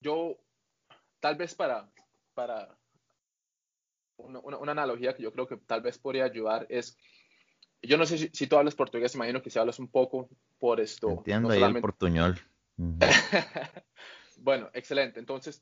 [0.00, 0.38] yo,
[1.18, 1.90] tal vez para,
[2.32, 2.78] para
[4.18, 6.96] una, una, una, analogía que yo creo que tal vez podría ayudar es,
[7.82, 10.28] yo no sé si, si tú hablas portugués, imagino que si hablas un poco
[10.60, 11.10] por esto.
[11.10, 11.78] Entiendo no ahí solamente...
[11.78, 12.40] el portuñol.
[12.76, 13.84] Uh -huh.
[14.36, 15.18] bueno, excelente.
[15.18, 15.60] Entonces,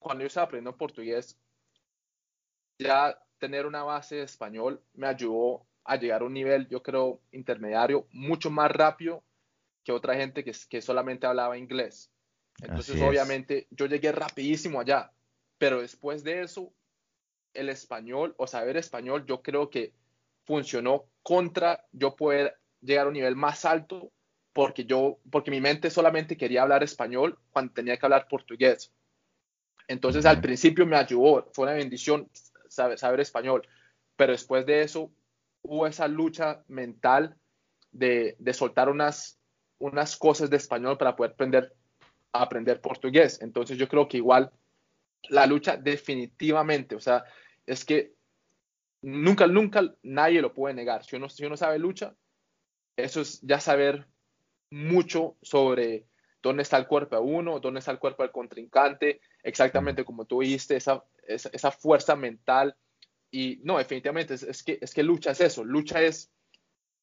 [0.00, 1.38] cuando yo estaba aprendiendo portugués,
[2.80, 7.20] ya tener una base de español me ayudó a llegar a un nivel, yo creo,
[7.30, 9.22] intermediario, mucho más rápido
[9.86, 12.10] que otra gente que, que solamente hablaba inglés.
[12.60, 15.12] Entonces, obviamente, yo llegué rapidísimo allá,
[15.58, 16.72] pero después de eso,
[17.54, 19.92] el español o saber español, yo creo que
[20.44, 24.10] funcionó contra yo poder llegar a un nivel más alto
[24.52, 28.92] porque yo, porque mi mente solamente quería hablar español cuando tenía que hablar portugués.
[29.86, 32.28] Entonces, al principio me ayudó, fue una bendición
[32.68, 33.62] saber, saber español,
[34.16, 35.12] pero después de eso
[35.62, 37.36] hubo esa lucha mental
[37.92, 39.35] de, de soltar unas
[39.78, 41.72] unas cosas de español para poder aprender
[42.42, 43.40] aprender portugués.
[43.40, 44.50] Entonces yo creo que igual
[45.28, 47.24] la lucha definitivamente, o sea,
[47.66, 48.12] es que
[49.02, 51.04] nunca, nunca nadie lo puede negar.
[51.04, 52.14] Si uno, si uno sabe lucha,
[52.96, 54.06] eso es ya saber
[54.70, 56.06] mucho sobre
[56.42, 60.40] dónde está el cuerpo de uno, dónde está el cuerpo del contrincante, exactamente como tú
[60.40, 62.76] dijiste, esa, esa, fuerza mental.
[63.30, 66.30] Y no, definitivamente, es, que, es que lucha es eso, lucha es,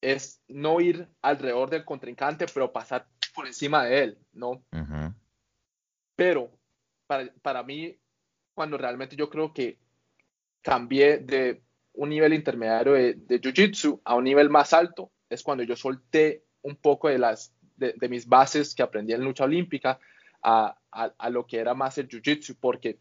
[0.03, 4.63] es no ir alrededor del contrincante, pero pasar por encima de él, ¿no?
[6.15, 6.51] Pero
[7.07, 7.97] para, para mí,
[8.53, 9.79] cuando realmente yo creo que
[10.61, 11.63] cambié de
[11.93, 16.43] un nivel intermediario de, de Jiu-Jitsu a un nivel más alto, es cuando yo solté
[16.61, 19.99] un poco de, las, de, mis bases que aprendí en lucha olímpica
[20.41, 22.99] a, a, lo que era más el Jiu-Jitsu, porque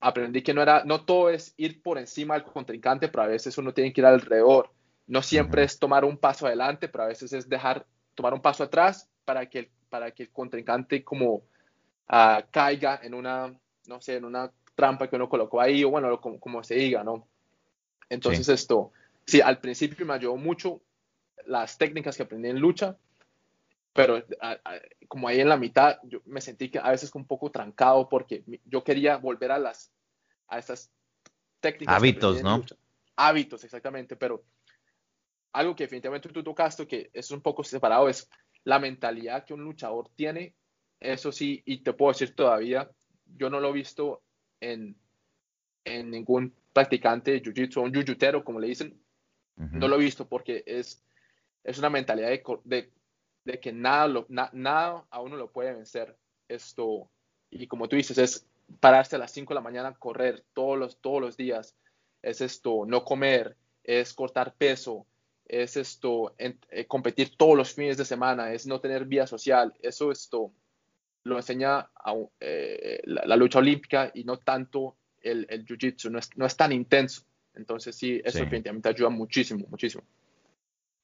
[0.00, 3.56] aprendí que no, era, no todo es ir por encima del contrincante, pero a veces
[3.58, 4.70] uno tiene que ir alrededor.
[5.06, 8.64] No siempre es tomar un paso adelante, pero a veces es dejar, tomar un paso
[8.64, 13.54] atrás para que el, para que el contrincante como uh, caiga en una,
[13.86, 17.04] no sé, en una trampa que uno colocó ahí, o bueno, como, como se diga,
[17.04, 17.26] ¿no?
[18.08, 18.92] Entonces esto,
[19.26, 20.80] sí, al principio me ayudó mucho
[21.46, 22.96] las técnicas que aprendí en lucha,
[23.92, 24.22] pero
[25.08, 28.42] como ahí en la mitad, yo me sentí que a veces un poco trancado porque
[28.64, 29.90] yo quería volver a las,
[30.48, 30.90] a estas
[31.60, 31.94] técnicas.
[31.96, 32.62] Hábitos, ¿no?
[33.16, 34.42] Hábitos, exactamente, pero
[35.52, 38.28] algo que definitivamente tú tocaste, que es un poco separado, es
[38.64, 40.54] la mentalidad que un luchador tiene.
[41.00, 42.90] Eso sí, y te puedo decir todavía,
[43.36, 44.22] yo no lo he visto
[44.60, 44.96] en,
[45.84, 48.98] en ningún practicante de jiu-jitsu un jiu como le dicen.
[49.56, 51.04] No lo he visto porque es,
[51.62, 52.30] es una mentalidad
[52.64, 52.90] de,
[53.44, 56.16] de, que nada, lo, nada a uno lo puede vencer.
[56.48, 57.08] Esto,
[57.50, 58.46] y como tú dices, es
[58.80, 61.76] pararse a las 5 de la mañana, correr todos los, todos los días.
[62.22, 65.06] Es esto, no comer, es cortar peso,
[65.46, 69.74] es esto, eh, competir todos los fines de semana, es no tener vida social.
[69.80, 70.52] Eso esto
[71.24, 71.88] lo enseña
[72.40, 76.72] eh, la, lucha olímpica y no tanto el, el jiu-jitsu, no es, no es, tan
[76.72, 77.22] intenso.
[77.54, 80.02] Entonces sí, eso definitivamente ayuda muchísimo, muchísimo.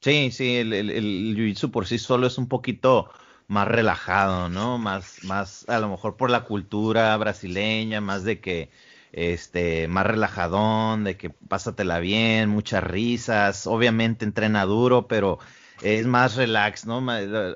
[0.00, 3.10] Sí, sí, el, el, el jiu-jitsu por sí solo es un poquito
[3.48, 4.78] más relajado, ¿no?
[4.78, 8.70] Más, más, a lo mejor por la cultura brasileña, más de que,
[9.12, 15.38] este, más relajadón, de que pásatela bien, muchas risas, obviamente entrena duro, pero
[15.82, 17.04] es más relax, ¿no?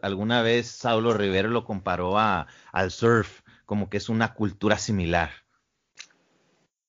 [0.02, 5.30] Alguna vez Saulo Rivero lo comparó a, al surf, como que es una cultura similar.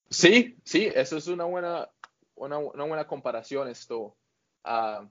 [0.09, 1.89] Sí, sí, eso es una buena,
[2.35, 4.15] una, buena comparación esto.
[4.63, 5.07] Uh,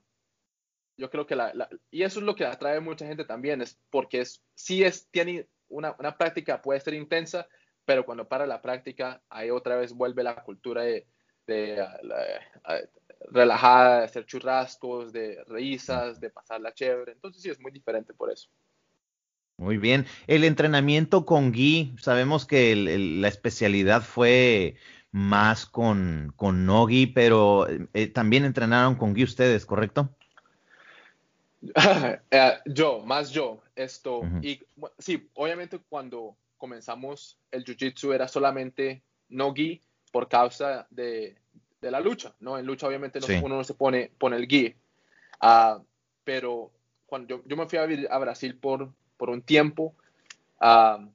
[0.95, 1.51] yo creo que la,
[1.91, 5.07] y eso es lo que atrae a mucha gente también, es porque es, sí es,
[5.09, 7.47] tiene una, una práctica, puede ser intensa,
[7.85, 11.05] pero cuando para la práctica, ahí otra vez vuelve la cultura de,
[11.47, 11.85] de
[13.31, 17.11] relajada, de hacer churrascos, de risas, de pasarla chévere.
[17.11, 18.49] Entonces sí es muy diferente por eso.
[19.57, 20.05] Muy bien.
[20.27, 24.75] El entrenamiento con Gui, sabemos que la especialidad fue
[25.11, 30.09] más con, con Nogi, pero eh, también entrenaron con Gui ustedes, ¿correcto?
[32.31, 34.21] Eh, yo, más yo, esto.
[34.41, 34.59] Y
[34.97, 39.81] sí, obviamente cuando comenzamos el Jiu-Jitsu era solamente Nogi
[40.13, 41.35] por causa de,
[41.81, 42.57] de, la lucha, ¿no?
[42.57, 44.73] En lucha obviamente uno no se pone, pone el Gi.
[45.41, 45.81] Ah,
[46.23, 46.71] pero
[47.05, 49.93] cuando yo, yo, me fui a, a Brasil por, por un tiempo
[50.61, 51.05] ah,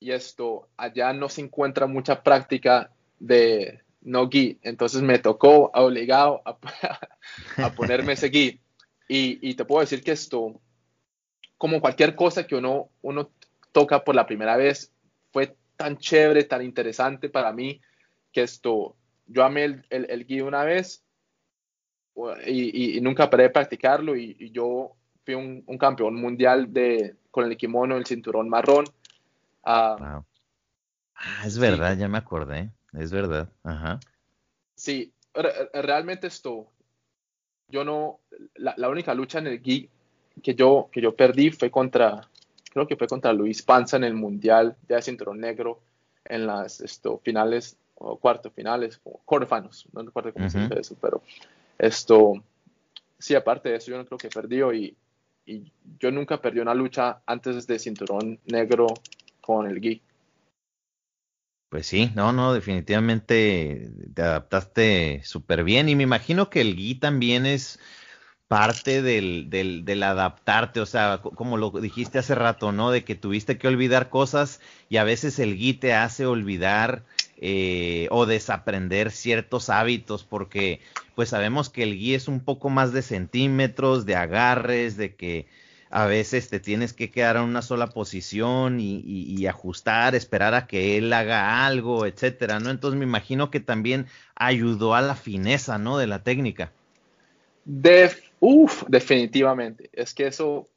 [0.00, 6.42] y esto, allá no se encuentra mucha práctica de no gi, entonces me tocó obligado
[6.44, 6.58] a,
[7.64, 8.60] a ponerme ese gi.
[9.06, 10.60] Y, y, te puedo decir que esto,
[11.56, 13.30] como cualquier cosa que uno, uno
[13.76, 14.90] toca por la primera vez,
[15.32, 17.78] fue tan chévere, tan interesante para mí,
[18.32, 21.04] que esto, yo amé el, el, el una vez
[22.46, 27.16] y, y, nunca paré de practicarlo y, y yo fui un, un, campeón mundial de,
[27.30, 28.86] con el kimono, el cinturón marrón.
[29.64, 30.22] ah,
[31.14, 33.46] ah es verdad, ya me acordé, es verdad.
[33.62, 34.00] Ajá.
[34.74, 35.12] Sí,
[35.74, 36.66] realmente esto,
[37.68, 38.20] yo no,
[38.54, 39.90] la, la, única lucha en el gi
[40.42, 42.26] que yo, que yo perdí fue contra,
[42.76, 45.80] creo que fue contra Luis Panza en el mundial de cinturón negro
[46.26, 50.94] en las esto, finales o cuartos finales, o quarterfinals, no recuerdo cómo se dice eso,
[51.00, 51.22] pero
[51.78, 52.34] esto,
[53.18, 54.94] sí, aparte de eso, yo no creo que perdió y,
[55.46, 58.88] y yo nunca perdí una lucha antes de cinturón negro
[59.40, 60.02] con el Gui.
[61.70, 66.96] Pues sí, no, no, definitivamente te adaptaste súper bien y me imagino que el Gui
[66.96, 67.80] también es
[68.48, 72.90] parte del, del, adaptarte, o sea, como lo dijiste hace rato, ¿no?
[72.90, 77.04] De que tuviste que olvidar cosas y a veces el Gui te hace olvidar
[77.38, 80.80] eh, o desaprender ciertos hábitos porque
[81.14, 85.46] pues sabemos que el gui es un poco más de centímetros, de agarres, de que
[85.90, 90.96] a veces te tienes que quedar en una sola posición y, ajustar, esperar a que
[90.96, 92.70] él haga algo, etcétera, ¿no?
[92.70, 95.98] Entonces me imagino que también ayudó a la fineza, ¿no?
[95.98, 96.72] De la técnica.
[98.40, 99.90] Uf, definitivamente.
[99.92, 100.68] Es que eso,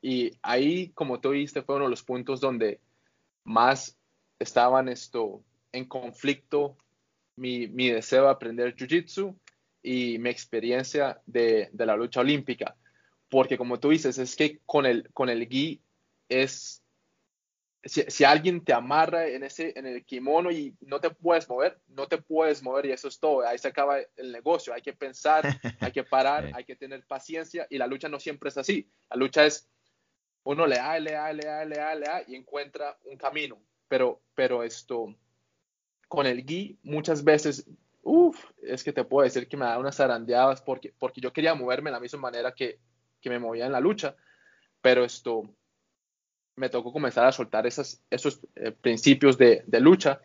[0.00, 2.80] y ahí, como tú viste, fue uno de los puntos donde
[3.44, 3.96] más
[4.38, 6.76] estaban esto en conflicto
[7.36, 9.34] mi, mi deseo de aprender Jiu-Jitsu
[9.82, 12.76] y mi experiencia de, de, la lucha olímpica.
[13.28, 15.80] Porque como tú dices, es que con el, con el gi
[16.28, 16.81] es,
[17.84, 21.80] si, si, alguien te amarra en, ese, en el kimono y no te puedes mover,
[21.88, 23.46] no te puedes mover y eso es todo.
[23.46, 24.72] Ahí se acaba el negocio.
[24.72, 25.42] Hay que pensar,
[25.80, 28.88] hay que parar, hay que tener paciencia y la lucha no siempre es así.
[29.10, 29.68] La lucha es
[30.44, 33.58] uno le da, le da, le da, le da, le da y encuentra un camino.
[33.88, 35.14] Pero, pero esto,
[36.08, 37.68] con el gui muchas veces,
[38.02, 41.54] uff, es que te puedo decir que me da unas zarandeadas porque, porque yo quería
[41.54, 42.78] moverme de la misma manera que,
[43.20, 44.16] que me movía en la lucha,
[44.80, 45.42] pero esto
[46.56, 50.20] me tocó comenzar a soltar esas, esos eh, principios de, de lucha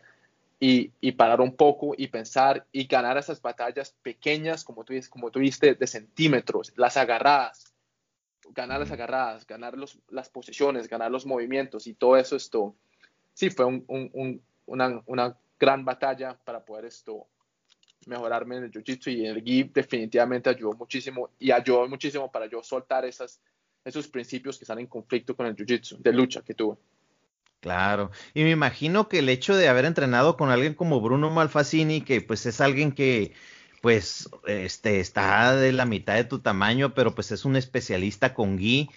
[0.60, 5.30] y, y, parar un poco y pensar y ganar esas batallas pequeñas, como tú, como
[5.30, 7.72] tú viste, de centímetros, las agarradas,
[8.50, 12.74] ganar las agarradas, ganar los, las posiciones, ganar los movimientos y todo eso, esto,
[13.34, 17.26] sí, fue un, un, una, una gran batalla para poder esto
[18.06, 22.62] mejorarme en el jiu-jitsu y el gi definitivamente ayudó muchísimo y ayudó muchísimo para yo
[22.62, 23.40] soltar esas,
[23.88, 26.76] esos principios que están en conflicto con el jiu-jitsu de lucha que tuve.
[27.60, 32.02] Claro, y me imagino que el hecho de haber entrenado con alguien como Bruno Malfacini,
[32.02, 33.32] que pues es alguien que
[33.80, 38.58] pues este está de la mitad de tu tamaño, pero pues es un especialista con
[38.58, 38.88] gi,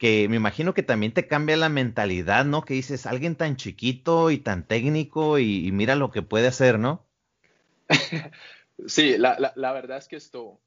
[0.00, 2.62] que me imagino que también te cambia la mentalidad, ¿no?
[2.62, 7.06] Que dices, alguien tan chiquito y tan técnico y, mira lo que puede hacer, ¿no?
[8.86, 10.58] sí, la, la, verdad es que esto,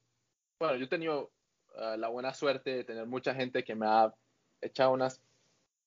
[0.60, 1.32] bueno, yo he tenido
[1.76, 4.12] ah, la buena suerte de tener mucha gente que me ha
[4.60, 5.22] echado unas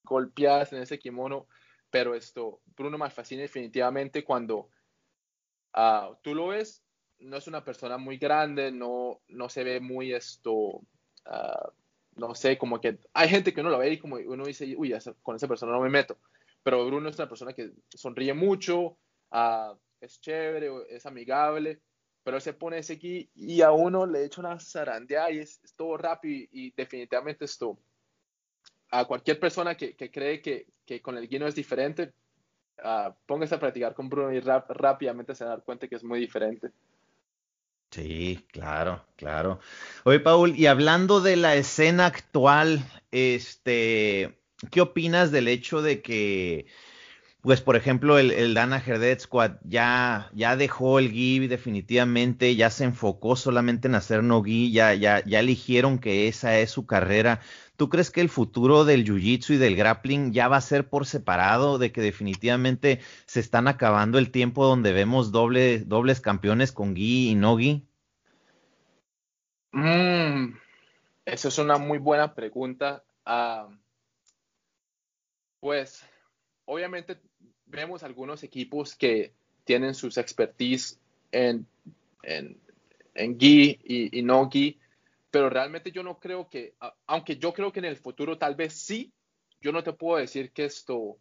[0.04, 1.48] golpeadas en ese kimono,
[1.90, 4.70] pero esto, Bruno fascina definitivamente cuando
[5.76, 6.84] uh, tú lo ves,
[7.20, 11.72] no es una persona muy grande, no, no se ve muy esto, uh,
[12.16, 14.94] no sé, como que hay gente que uno lo ve y como uno dice, uy,
[15.22, 16.18] con esa persona no me meto.
[16.64, 18.98] Pero Bruno es una persona que sonríe mucho,
[19.32, 21.82] uh, es chévere, es amigable,
[22.28, 25.96] pero se pone ese aquí y a uno le echa una zarandeada y es, todo
[25.96, 27.80] rápido y, definitivamente esto.
[28.92, 32.12] A cualquier persona que, que cree que, que, con el guino es diferente,
[32.84, 36.72] uh, póngase a practicar con Bruno y rápidamente se va cuenta que es muy diferente.
[37.92, 39.62] Sí, claro, claro.
[40.04, 44.38] Oye, Paul, y hablando de la escena actual, este,
[44.70, 46.66] ¿qué opinas del hecho de que,
[47.48, 52.70] pues, por ejemplo, el, el Dana Herdet Squad ya, ya dejó el GI definitivamente, ya
[52.70, 56.86] se enfocó solamente en hacer no GI, ya, ya, ya eligieron que esa es su
[56.86, 57.40] carrera.
[57.78, 61.06] ¿Tú crees que el futuro del jiu-jitsu y del grappling ya va a ser por
[61.06, 66.98] separado, de que definitivamente se están acabando el tiempo donde vemos doble, dobles campeones con
[66.98, 67.88] gi y no gi?
[69.72, 70.54] Mm,
[71.24, 73.06] esa es una muy buena pregunta.
[73.24, 73.70] Ah,
[75.62, 76.06] pues,
[76.66, 77.22] obviamente
[77.68, 81.00] vemos algunos equipos que tienen sus expertise
[81.32, 81.68] en,
[82.24, 82.58] en,
[83.14, 84.80] en gi y, y no gi
[85.38, 86.74] pero realmente yo no creo que,
[87.06, 89.14] aunque yo creo que en el futuro tal vez sí,
[89.62, 91.18] yo no te puedo decir que esto,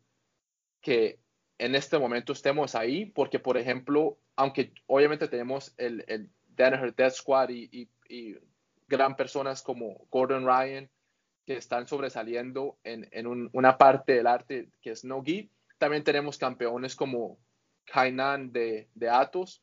[0.81, 1.19] que
[1.59, 7.15] en este momento estemos ahí, porque por ejemplo, aunque obviamente tenemos el, el Danaher Death
[7.15, 8.37] Squad y, y,
[8.89, 10.89] gran personas como Gordon Ryan,
[11.45, 16.97] que están sobresaliendo en, en una parte del arte que es no-gi, también tenemos campeones
[16.97, 17.39] como
[17.85, 19.63] Kainan de, de Atos,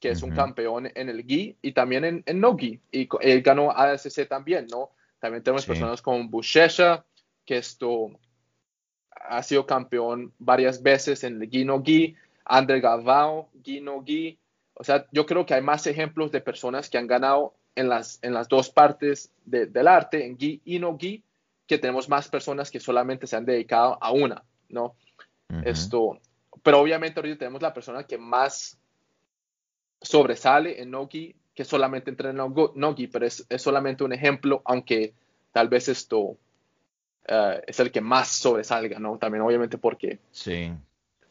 [0.00, 2.80] que es un campeón en el GI y también en, en no GI.
[2.92, 4.90] Y él ganó ASC también, ¿no?
[5.18, 7.06] También tenemos personas como Bushesha,
[7.46, 8.10] que esto
[9.10, 14.38] ha sido campeón varias veces en el GI no GI, André Gavao, GI no GI.
[14.74, 18.18] O sea, yo creo que hay más ejemplos de personas que han ganado en las,
[18.22, 21.24] en las dos partes del arte, en GI y no GI,
[21.66, 24.96] que tenemos más personas que solamente se han dedicado a una, ¿no?
[25.64, 26.18] Esto,
[26.62, 28.78] pero obviamente ahorita tenemos la persona que más
[30.00, 35.14] sobresale en Nogi que solamente entrena en Nogi, pero es, solamente un ejemplo, aunque
[35.52, 36.36] tal vez esto
[37.26, 39.18] eh, es el que más sobresalga, ¿no?
[39.18, 40.72] También obviamente porque sí.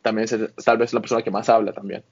[0.02, 2.04] también es tal vez la persona que más habla también.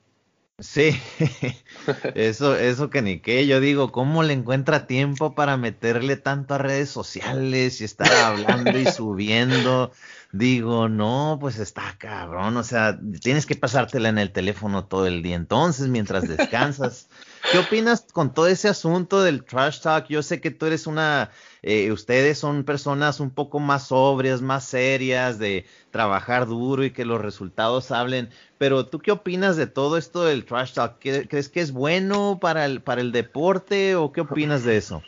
[0.62, 0.96] Sí,
[2.14, 6.60] eso, eso que ni qué, yo digo, ¿cómo le encuentra tiempo para meterle tanto a
[6.60, 9.92] redes sociales y estar hablando y subiendo?
[10.32, 15.24] Digo, no, pues está cabrón, o sea, tienes que pasártela en el teléfono todo el
[15.24, 17.10] día entonces mientras descansas.
[17.52, 20.08] ¿Qué opinas con todo ese asunto del trash talk?
[20.10, 21.32] Yo sé que tú eres una
[21.64, 27.06] eh, ustedes son personas un poco más sobrias, más serias, de trabajar duro y que
[27.06, 28.30] los resultados hablen.
[28.58, 30.98] Pero tú qué opinas de todo esto del trash talk?
[31.00, 35.04] ¿Crees que es bueno para el, para el deporte o qué opinas de eso?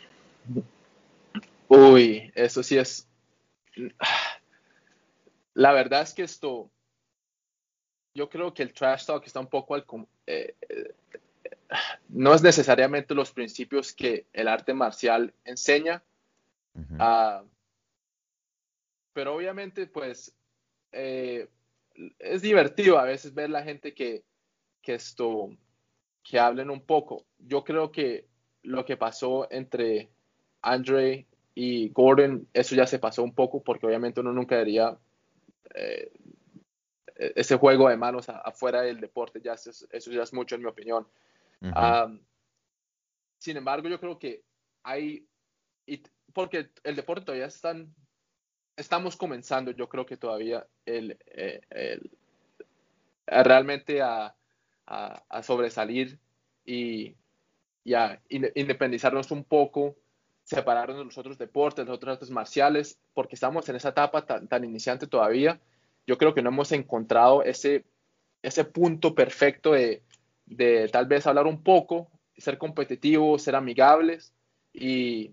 [1.68, 3.08] Uy, eso sí es...
[5.54, 6.70] La verdad es que esto,
[8.14, 9.84] yo creo que el trash talk está un poco al...
[10.26, 10.94] Eh, eh,
[12.08, 16.02] no es necesariamente los principios que el arte marcial enseña,
[16.98, 17.44] ah,
[19.12, 20.36] pero obviamente pues
[20.92, 21.48] eh,
[22.18, 24.24] es divertido a veces ver la gente que,
[24.82, 25.50] que esto,
[26.22, 27.24] que hablen un poco.
[27.38, 28.26] Yo creo que
[28.62, 30.10] lo que pasó entre
[30.62, 34.98] Andre y Gordon, eso ya se pasó un poco porque obviamente uno nunca diría
[35.74, 36.10] eh,
[37.16, 41.06] ese juego de manos afuera del deporte, ya eso, ya es mucho en mi opinión.
[43.38, 44.42] sin embargo, yo creo que
[44.82, 45.26] hay,
[46.34, 47.94] porque el deporte todavía están,
[48.76, 52.00] estamos comenzando, yo creo que todavía el, eh,
[53.26, 54.34] realmente a,
[55.42, 56.18] sobresalir
[56.66, 57.14] y,
[57.84, 59.96] y, a independizarnos un poco,
[60.42, 64.26] separarnos de los otros deportes, de los otros artes marciales, porque estamos en esa etapa
[64.26, 65.58] tan, tan iniciante todavía.
[66.06, 67.84] Yo creo que no hemos encontrado ese,
[68.42, 70.02] ese punto perfecto de,
[70.44, 74.34] de tal vez hablar un poco, ser competitivos, ser amigables
[74.72, 75.32] y,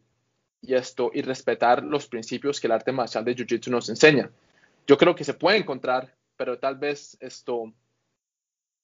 [0.61, 4.29] y, esto, y respetar los principios que el arte marcial de Jiu-Jitsu nos enseña.
[4.87, 7.71] Yo creo que se puede encontrar, pero tal vez esto,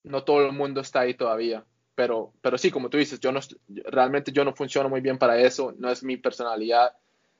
[0.03, 1.63] no todo el mundo está ahí todavía.
[1.95, 3.39] Pero, pero sí, como tú dices, yo no,
[3.85, 6.95] realmente yo no funciono muy bien para eso, no es mi personalidad.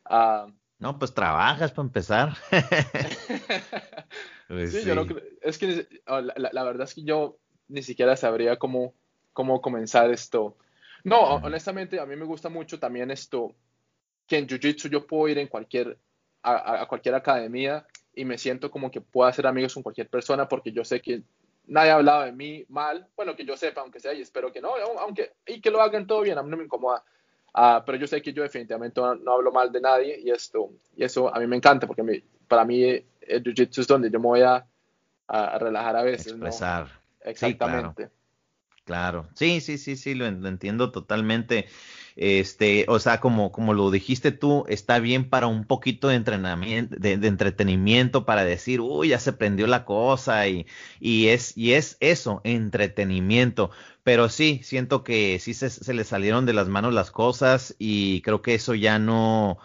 [0.09, 2.37] Uh, no, pues trabajas para empezar.
[4.47, 5.05] Pues sí, yo no
[5.41, 8.93] es que oh, la, verdad es que yo ni siquiera sabría cómo,
[9.33, 10.55] cómo comenzar esto.
[11.03, 13.53] No, honestamente, a mí me gusta mucho también esto,
[14.27, 15.97] que en Jiu-Jitsu yo puedo ir en cualquier,
[16.43, 20.71] a, cualquier academia y me siento como que puedo hacer amigos con cualquier persona porque
[20.71, 21.23] yo sé que
[21.65, 24.61] nadie ha hablado de mí mal, bueno, que yo sepa, aunque sea, y espero que
[24.61, 27.03] no, aunque, y que lo hagan todo bien, a mí no me incomoda.
[27.53, 31.03] Uh, pero yo sé que yo definitivamente no, hablo mal de nadie y esto y
[31.03, 34.41] eso a mí me encanta porque para mí el jiu-jitsu es donde yo me voy
[34.41, 34.65] a,
[35.27, 36.27] relajar a veces.
[36.27, 36.87] Expresar.
[37.21, 38.09] Exactamente.
[38.85, 39.27] claro.
[39.33, 41.67] Sí, sí, sí, sí, lo, entiendo totalmente.
[42.17, 46.95] Este, o sea, como, como lo dijiste tú, está bien para un poquito de entrenamiento,
[46.97, 50.65] de, entretenimiento, para decir, uy, ya se prendió la cosa, y,
[50.99, 53.71] y es, y es eso, entretenimiento.
[54.03, 58.21] Pero sí, siento que sí se, se le salieron de las manos las cosas, y
[58.21, 59.59] creo que eso ya no,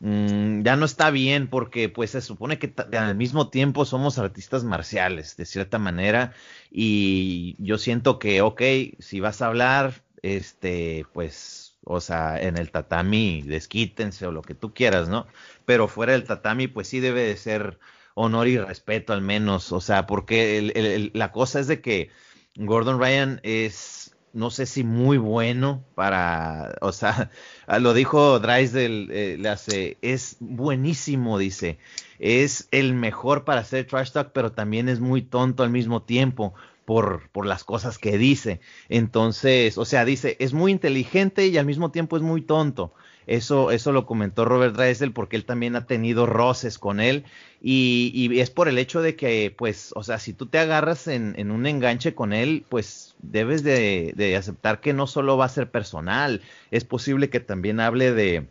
[0.00, 4.62] Mm, ya no está bien porque pues se supone que al mismo tiempo somos artistas
[4.62, 6.34] marciales de cierta manera
[6.70, 8.62] y yo siento que ok
[9.00, 14.54] si vas a hablar este pues o sea en el tatami desquítense o lo que
[14.54, 15.26] tú quieras no
[15.64, 17.78] pero fuera del tatami pues sí debe de ser
[18.14, 22.10] honor y respeto al menos o sea porque la cosa es de que
[22.56, 27.30] Gordon Ryan es no sé si muy bueno para, o sea,
[27.80, 31.78] lo dijo Drysdale, eh, le hace, es buenísimo, dice,
[32.18, 36.54] es el mejor para hacer trash talk, pero también es muy tonto al mismo tiempo
[36.88, 38.60] por, por las cosas que dice.
[38.88, 42.94] Entonces, o sea, dice, es muy inteligente y al mismo tiempo es muy tonto.
[43.26, 47.26] Eso, eso lo comentó Robert Drysdale porque él también ha tenido roces con él
[47.60, 51.08] y, y, es por el hecho de que, pues, o sea, si tú te agarras
[51.08, 55.44] en, en un enganche con él, pues debes de, de, aceptar que no solo va
[55.44, 58.46] a ser personal, es posible que también hable de,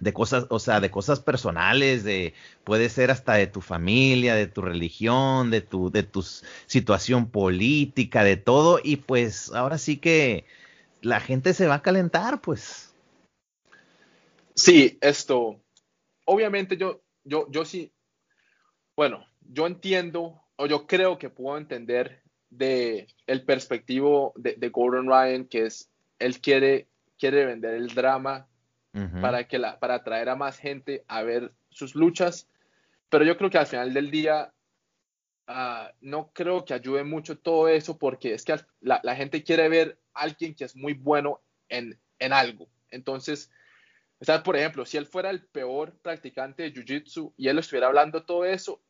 [0.00, 2.34] de cosas, o sea, de cosas personales, de
[2.64, 6.22] puede ser hasta de tu familia, de tu religión, de tu de tu
[6.66, 10.44] situación política, de todo y pues ahora sí que
[11.02, 12.94] la gente se va a calentar, pues.
[14.54, 15.60] Sí, esto,
[16.26, 17.92] obviamente yo, yo, yo sí,
[18.96, 25.46] bueno, yo entiendo o yo creo que puedo entender de el perspectivo de, Gordon Ryan,
[25.46, 26.88] que es, él quiere,
[27.18, 28.49] quiere vender el drama
[29.20, 32.48] para, que la, para atraer a más gente a ver sus luchas,
[33.08, 34.52] pero yo creo que al final del día
[35.46, 39.68] ah, no creo que ayude mucho todo eso porque es que la, la, gente quiere
[39.68, 42.68] ver a alguien que es muy bueno en, en algo.
[42.90, 43.50] Entonces,
[44.20, 47.86] o sea, por ejemplo, si él fuera el peor practicante de Jiu-Jitsu y él estuviera
[47.86, 48.82] hablando todo eso,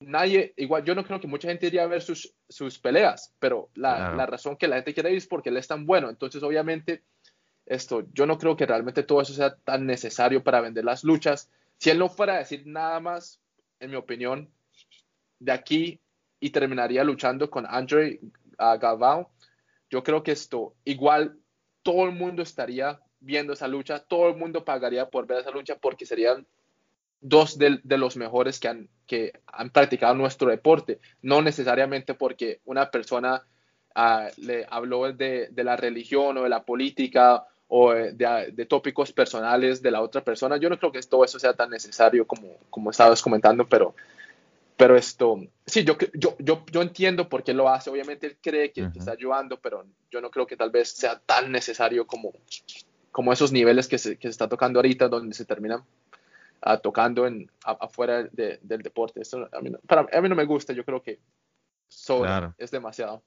[0.00, 3.70] nadie, igual yo no creo que mucha gente iría a ver sus, sus peleas, pero
[3.74, 6.10] la, la, razón que la gente quiere ir es porque él es tan bueno.
[6.10, 7.02] Entonces, obviamente,
[7.66, 11.50] esto, yo no creo que realmente todo eso sea tan necesario para vender las luchas.
[11.78, 13.40] Si él no fuera a decir nada más,
[13.80, 14.50] en mi opinión,
[15.38, 16.00] de aquí
[16.40, 18.20] y terminaría luchando con Andre
[18.58, 19.26] uh,
[19.90, 21.38] yo creo que esto, igual
[21.82, 25.76] todo el mundo estaría viendo esa lucha, todo el mundo pagaría por ver esa lucha
[25.76, 26.46] porque serían
[27.20, 32.90] dos de, los mejores que han, que han practicado nuestro deporte, no necesariamente porque una
[32.90, 33.46] persona
[33.94, 39.90] ah, le habló de, la religión o de la política o de, tópicos personales de
[39.90, 40.56] la otra persona.
[40.56, 43.94] Yo no creo que todo eso sea tan necesario como, como estabas comentando, pero,
[44.76, 47.90] pero esto, sí, yo, yo, yo, yo entiendo por qué lo hace.
[47.90, 51.50] Obviamente él cree que, está ayudando, pero yo no creo que tal vez sea tan
[51.50, 52.32] necesario como,
[53.10, 55.80] como esos niveles que se, que se está tocando ahorita, donde se terminan
[56.64, 59.22] uh, tocando en, afuera del deporte.
[59.22, 61.18] Eso a, mí, para, a mí no me gusta, yo creo que
[61.88, 63.24] solo es demasiado.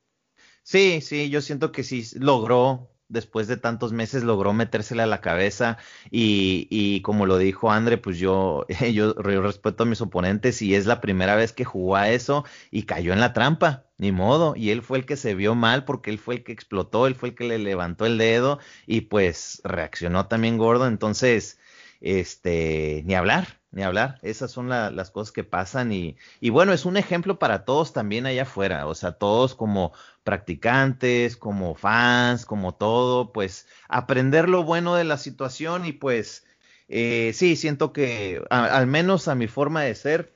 [0.64, 5.20] Sí, sí, yo siento que sí logró después de tantos meses logró metérsela a la
[5.20, 5.78] cabeza
[6.12, 10.86] y, y como lo dijo André, pues yo, yo, respeto a mis oponentes y es
[10.86, 14.70] la primera vez que jugó a eso y cayó en la trampa, ni modo, y
[14.70, 17.30] él fue el que se vio mal porque él fue el que explotó, él fue
[17.30, 21.60] el que le levantó el dedo y pues reaccionó también gordo, entonces,
[22.02, 24.20] este, ni hablar, ni hablar.
[24.22, 28.26] Esas son las cosas que pasan y, y, bueno, es un ejemplo para todos también
[28.26, 29.94] allá afuera, o sea, todos como
[30.24, 36.46] practicantes, como fans, como todo, pues aprender lo bueno de la situación y pues
[36.88, 40.34] eh, sí, siento que al menos a mi forma de ser,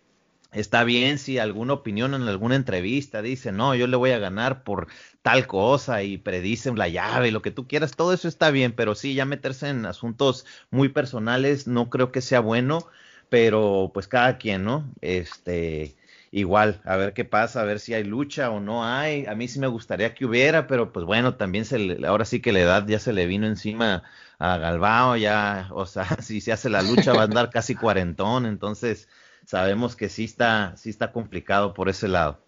[0.54, 4.64] está bien si alguna opinión en alguna entrevista dice, no, yo le voy a ganar
[4.64, 4.88] por
[5.22, 8.96] tal cosa y predicen la llave, lo que tú quieras, todo eso está bien, pero
[8.96, 12.88] sí, ya meterse en asuntos muy personales no creo que sea bueno
[13.34, 14.94] pero pues cada quien, ¿no?
[15.02, 15.96] Este,
[16.32, 19.26] igual, a ver qué pasa, a ver si hay lucha o no hay.
[19.26, 22.42] A mí sí me gustaría que hubiera, pero pues bueno, también se le, ahora sí
[22.42, 24.04] que la edad ya se le vino encima
[24.38, 28.46] a Galbao, ya, o sea, si se hace la lucha va a andar casi cuarentón,
[28.46, 29.08] entonces
[29.46, 32.40] sabemos que sí está, sí está complicado por ese lado.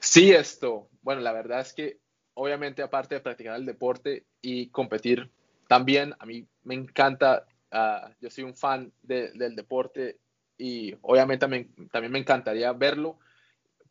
[0.00, 1.98] Sí, esto, bueno, la verdad es que
[2.34, 5.30] obviamente aparte de practicar el deporte y competir,
[5.66, 10.18] también a mí me encanta Ah, yo soy un fan del deporte
[10.56, 13.18] y obviamente también, me encantaría verlo,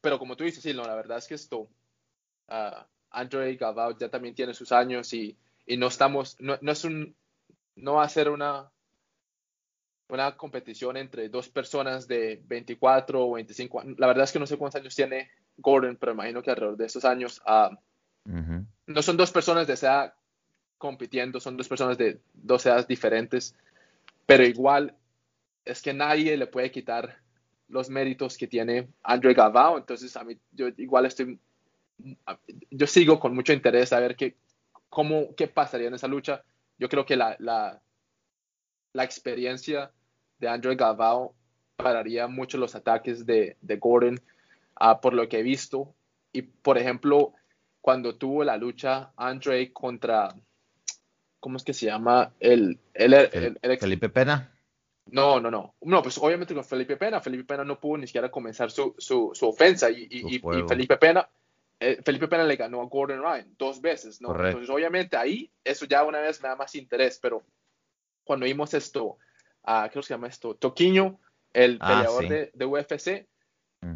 [0.01, 1.69] pero como tú dices, sí, la verdad es que esto,
[2.49, 5.37] uh, Andre Galvao ya también tiene sus años y,
[5.77, 7.15] no estamos, no, es un,
[7.75, 8.71] no va a ser una,
[10.09, 13.99] una competición entre dos personas de 24 o 25 años.
[13.99, 16.85] La verdad es que no sé cuántos años tiene Gordon, pero imagino que alrededor de
[16.85, 17.41] esos años.
[17.45, 17.77] Ah,
[18.25, 20.15] no son dos personas de esa
[20.77, 23.55] compitiendo, son dos personas de dos edades diferentes
[24.27, 24.93] pero igual
[25.65, 27.17] es que nadie le puede quitar
[27.69, 31.39] los méritos que tiene Andre Galvao, entonces a mí yo igual estoy,
[32.69, 34.35] yo sigo con mucho interés a ver qué,
[34.89, 36.43] cómo, qué pasaría en esa lucha.
[36.77, 37.81] Yo creo que la, la,
[38.93, 39.91] la experiencia
[40.39, 41.33] de Andre Galvao
[41.75, 44.19] pararía mucho los ataques de, de Gordon
[44.79, 45.93] uh, por lo que he visto.
[46.31, 47.33] Y por ejemplo,
[47.81, 50.35] cuando tuvo la lucha Andre contra
[51.39, 52.33] ¿cómo es que se llama?
[52.39, 54.51] El, el, Felipe Pena.
[55.05, 55.75] No, no, no.
[55.81, 57.21] No, pues obviamente con Felipe Pena.
[57.21, 61.29] Felipe Pena no pudo ni siquiera comenzar su, su, su ofensa y, y, Felipe Pena.
[61.79, 64.31] Eh, Felipe Pena le ganó a Gordon Ryan dos veces, ¿no?
[64.43, 67.43] Entonces, obviamente ahí, eso ya una vez me da más interés, pero
[68.23, 69.17] cuando vimos esto,
[69.67, 70.55] uh, ¿qué se llama esto?
[70.55, 71.19] Toquiño,
[71.53, 73.27] el ah, peleador de, de, UFC,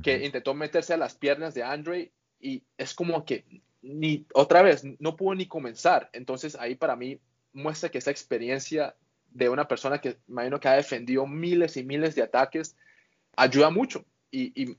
[0.04, 3.46] que intentó meterse a las piernas de Andre y es como que
[3.82, 6.10] ni otra vez no pudo ni comenzar.
[6.14, 7.20] Entonces ahí para mí
[7.54, 8.96] muestra que esa experiencia
[9.32, 12.76] de una persona que imagino que ha defendido miles y miles de ataques
[13.36, 14.06] ayuda mucho.
[14.32, 14.78] Y,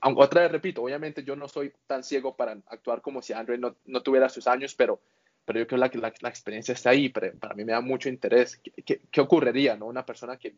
[0.00, 3.58] aunque otra vez repito, obviamente yo no soy tan ciego para actuar como si Andre
[3.58, 5.00] no, no tuviera sus años, pero,
[5.48, 7.08] pero yo creo que la, la, experiencia está ahí.
[7.08, 8.60] Pero para mí me da mucho interés.
[8.84, 9.78] ¿Qué, qué, ocurriría?
[9.78, 9.86] ¿no?
[9.86, 10.54] Una persona que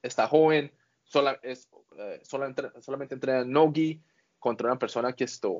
[0.00, 0.70] está joven,
[1.02, 1.68] sola, es,
[1.98, 4.00] eh, solamente entrena Nogi
[4.38, 5.58] contra una persona que esto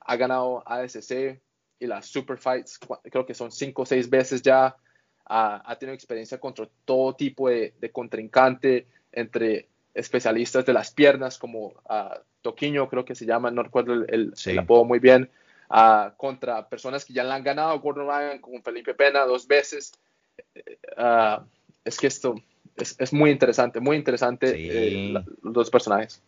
[0.00, 1.40] ha ganado ASC,
[1.80, 2.78] y las super fights,
[3.10, 4.76] creo que son cinco o seis veces ya.
[5.24, 12.18] ha tenido experiencia contra todo tipo de, contrincante, entre especialistas de las piernas como uh,
[12.42, 15.30] Toquiño, creo que se llama, no recuerdo el, apodo muy bien,
[16.16, 19.92] contra personas que ya le han ganado, Gordon Ryan, como Felipe Pena, dos veces.
[21.84, 22.34] es que esto
[22.76, 25.12] es, muy interesante, muy interesante eh,
[25.42, 26.22] los dos personajes.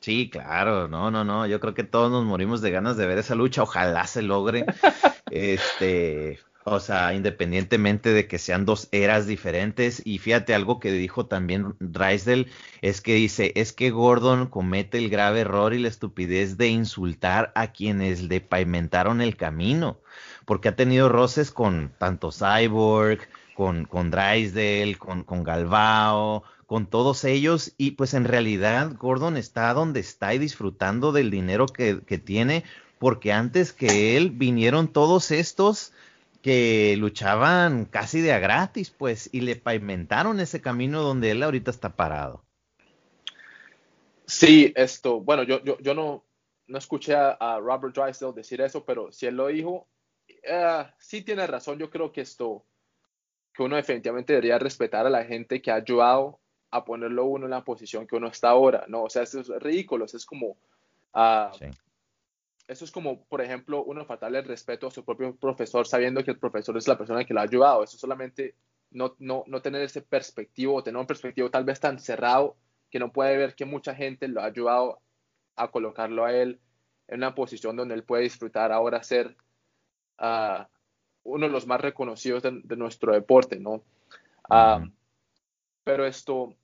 [0.00, 3.18] Sí, claro, no, no, no, yo creo que todos nos morimos de ganas de ver
[3.18, 4.64] esa lucha, ojalá se logre,
[5.30, 11.26] este, o sea, independientemente de que sean dos eras diferentes, y fíjate algo que dijo
[11.26, 12.46] también Drysdale,
[12.82, 17.52] es que dice, es que Gordon comete el grave error y la estupidez de insultar
[17.54, 20.00] a quienes le pavimentaron el camino,
[20.44, 23.20] porque ha tenido roces con tanto Cyborg,
[23.54, 29.74] con, con Drysdale, con, con Galvao, con todos ellos y pues en realidad Gordon está
[29.74, 32.62] donde está y disfrutando del dinero que, tiene
[33.00, 35.92] porque antes que él vinieron todos estos
[36.42, 41.70] que luchaban casi de a gratis, pues, y le pavimentaron ese camino donde él ahorita
[41.70, 42.44] está parado.
[44.26, 46.24] Sí, esto, bueno, yo, yo, yo no,
[46.70, 49.88] no escuché a, Robert Drysdale decir eso, pero si él lo dijo,
[50.28, 51.78] eh, sí tiene razón.
[51.78, 52.64] Yo creo que esto,
[53.52, 56.38] que uno definitivamente debería respetar a la gente que ha ayudado
[56.70, 59.02] a ponerlo uno en la posición que uno está ahora, ¿no?
[59.02, 60.56] O sea, eso es ridículo, es como,
[61.14, 61.50] uh,
[62.70, 66.30] eso es como, por ejemplo, uno faltarle el respeto a su propio profesor sabiendo que
[66.30, 67.82] el profesor es la persona que lo ha ayudado.
[67.82, 68.54] Eso solamente
[68.92, 72.56] no, no, no tener ese perspectivo, tener un perspectivo tal vez tan cerrado
[72.88, 75.00] que no puede ver que mucha gente lo ha ayudado
[75.56, 76.60] a colocarlo a él
[77.08, 79.36] en una posición donde él puede disfrutar ahora ser
[80.20, 80.62] uh,
[81.24, 83.82] uno de los más reconocidos de, nuestro deporte, ¿no?
[84.48, 84.88] Uh,
[85.82, 86.54] pero esto,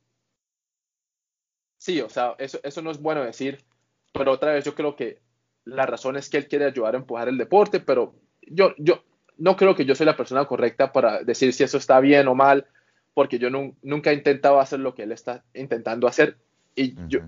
[1.79, 3.65] sí, o sea, eso, eso no es bueno decir,
[4.13, 5.26] pero otra vez yo creo que
[5.67, 9.03] la razón es que él quiere ayudar a empujar el deporte, pero yo, yo
[9.37, 12.35] no creo que yo soy la persona correcta para decir si eso está bien o
[12.35, 12.67] mal,
[13.13, 16.39] porque yo nunca he intentado hacer lo que él está intentando hacer.
[16.75, 17.21] Y yo,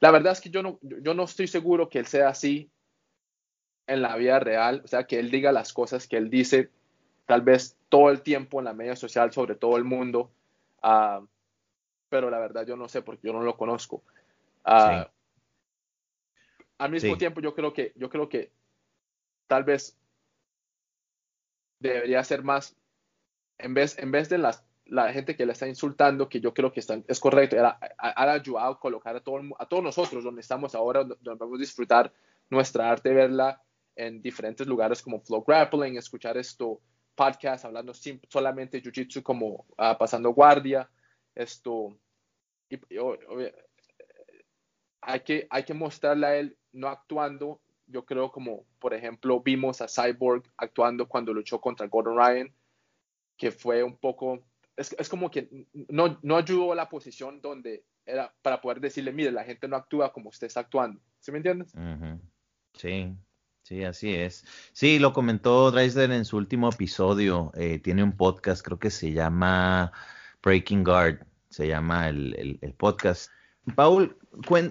[0.00, 2.70] la verdad es que yo no, yo no estoy seguro que él sea así
[3.86, 6.70] en la vida real, o sea, que él diga las cosas que él dice
[7.26, 10.30] tal vez todo el tiempo en la media social sobre todo el mundo,
[10.82, 11.26] uh,
[12.08, 14.02] pero la verdad yo no sé porque yo no lo conozco.
[14.64, 15.04] Uh,
[16.78, 18.52] al mismo tiempo, yo creo que, yo creo que
[19.46, 19.98] tal vez
[21.78, 22.76] debería ser más,
[23.58, 26.72] en vez, en vez de las, la gente que le está insultando, que yo creo
[26.72, 30.74] que es correcto, era, ha ayudado a colocar a, todo, a todos nosotros donde estamos
[30.74, 32.12] ahora, donde vamos a disfrutar
[32.50, 33.62] nuestra arte, verla
[33.96, 36.80] en diferentes lugares como Flow Grappling, escuchar esto,
[37.14, 37.92] podcast, hablando
[38.28, 40.88] solamente Jiu-Jitsu como uh, pasando guardia,
[41.34, 41.96] esto,
[42.68, 42.78] y,
[45.00, 49.80] hay, que, hay que mostrarle a él no actuando, yo creo como, por ejemplo, vimos
[49.80, 52.52] a Cyborg actuando cuando luchó contra Gordon Ryan,
[53.36, 54.42] que fue un poco,
[54.76, 59.12] es, es como que no, no ayudó a la posición donde era para poder decirle,
[59.12, 61.00] mire, la gente no actúa como usted está actuando.
[61.20, 61.72] ¿Sí me entiendes?
[62.74, 63.14] Sí,
[63.62, 64.44] sí, así es.
[64.72, 67.52] Sí, lo comentó Dreisler en su último episodio.
[67.54, 69.92] Eh, tiene un podcast, creo que se llama
[70.42, 73.30] Breaking Guard, se llama el, el podcast.
[73.76, 74.16] Paul,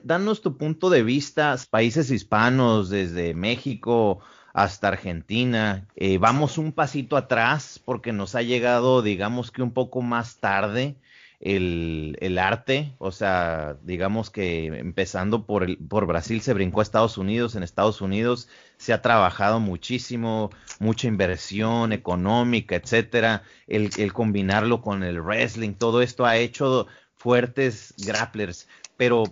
[0.03, 4.19] danos tu punto de vista, países hispanos, desde México
[4.53, 5.87] hasta Argentina.
[5.95, 10.97] Eh, vamos un pasito atrás porque nos ha llegado, digamos que un poco más tarde
[11.41, 16.83] el, el arte, o sea, digamos que empezando por, el, por Brasil se brincó a
[16.83, 18.47] Estados Unidos, en Estados Unidos
[18.77, 26.03] se ha trabajado muchísimo, mucha inversión económica, etcétera, el, el combinarlo con el wrestling, todo
[26.03, 26.85] esto ha hecho
[27.15, 29.23] fuertes grapplers, pero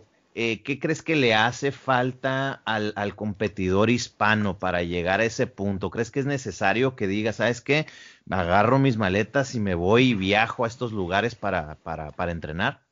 [0.41, 5.89] eh, ¿qué crees que le hace falta al, competidor hispano para llegar a ese punto?
[5.89, 7.87] ¿Crees que es necesario que diga, sabes qué,
[8.29, 12.85] agarro mis maletas y me voy y viajo a estos lugares para, para, para entrenar?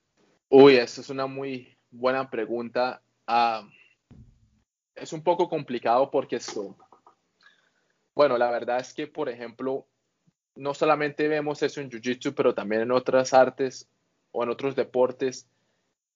[0.50, 3.02] Uy, esa es una muy buena pregunta.
[3.26, 3.66] Ah,
[4.94, 6.76] es un poco complicado porque esto,
[8.14, 9.88] bueno, la verdad es que, por ejemplo,
[10.58, 13.88] no solamente vemos eso en Jiu-Jitsu, pero también en otras artes
[14.34, 15.50] o en otros deportes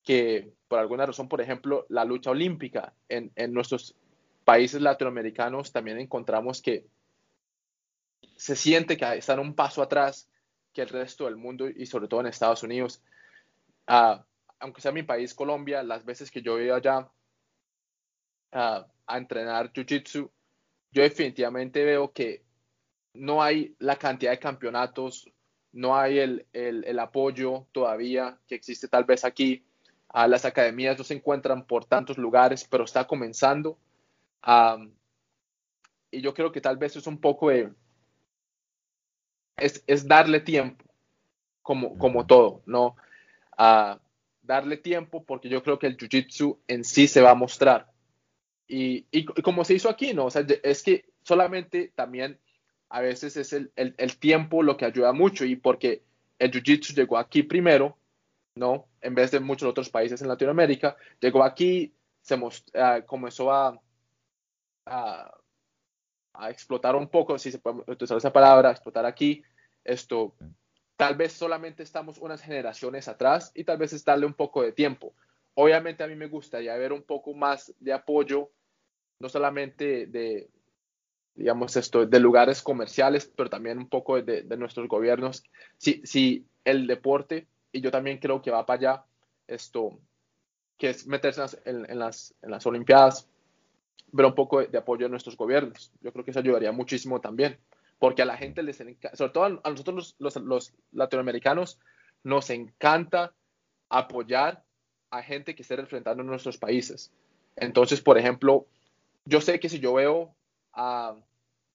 [0.03, 3.95] que por alguna razón, por ejemplo, la lucha olímpica en, en nuestros
[4.43, 6.87] países latinoamericanos también encontramos que
[8.35, 10.29] se siente que están un paso atrás
[10.73, 13.03] que el resto del mundo y sobre todo en Estados Unidos.
[13.87, 14.21] Uh,
[14.59, 16.99] aunque sea mi país, Colombia, las veces que yo he ido allá
[18.53, 20.29] uh, a entrenar Jiu-Jitsu,
[20.91, 22.43] yo definitivamente veo que
[23.13, 25.29] no hay la cantidad de campeonatos,
[25.73, 29.65] no hay el, el, el apoyo todavía que existe tal vez aquí
[30.13, 33.77] las academias no se encuentran por tantos lugares, pero está comenzando.
[36.11, 37.71] y yo creo que tal vez es un poco de,
[39.57, 40.83] es, darle tiempo,
[41.61, 42.95] como, como todo, ¿no?
[44.41, 47.91] darle tiempo porque yo creo que el Jiu-Jitsu en sí se va a mostrar.
[48.67, 50.25] Y, y, como se hizo aquí, ¿no?
[50.25, 52.39] O sea, es que solamente también
[52.89, 56.03] a veces es el, el, el tiempo lo que ayuda mucho y porque
[56.39, 57.97] el Jiu-Jitsu llegó aquí primero,
[58.55, 58.87] ¿no?
[59.01, 63.79] En vez de muchos otros países en Latinoamérica, llegó aquí, se uh, comenzó a,
[64.85, 65.31] a,
[66.49, 69.43] explotar un poco, si se puede utilizar esa palabra, explotar aquí,
[69.83, 70.35] esto,
[70.95, 74.71] tal vez solamente estamos unas generaciones atrás y tal vez es darle un poco de
[74.71, 75.13] tiempo.
[75.53, 78.51] Obviamente a mí me gustaría ver un poco más de apoyo,
[79.19, 80.49] no solamente de,
[81.35, 85.43] digamos esto, de lugares comerciales, pero también un poco de, de nuestros gobiernos.
[85.77, 89.05] Si, si el deporte y yo también creo que va para allá
[89.47, 89.99] esto,
[90.77, 93.27] que es meterse en, las, en las Olimpiadas,
[94.11, 95.91] ver un poco de, apoyo de nuestros gobiernos.
[96.01, 97.57] Yo creo que eso ayudaría muchísimo también,
[97.99, 101.79] porque a la gente les sobre todo a nosotros los, latinoamericanos,
[102.23, 103.33] nos encanta
[103.89, 104.63] apoyar
[105.09, 107.11] a gente que esté representando nuestros países.
[107.55, 108.65] Entonces, por ejemplo,
[109.25, 110.33] yo sé que si yo veo
[110.73, 111.15] a,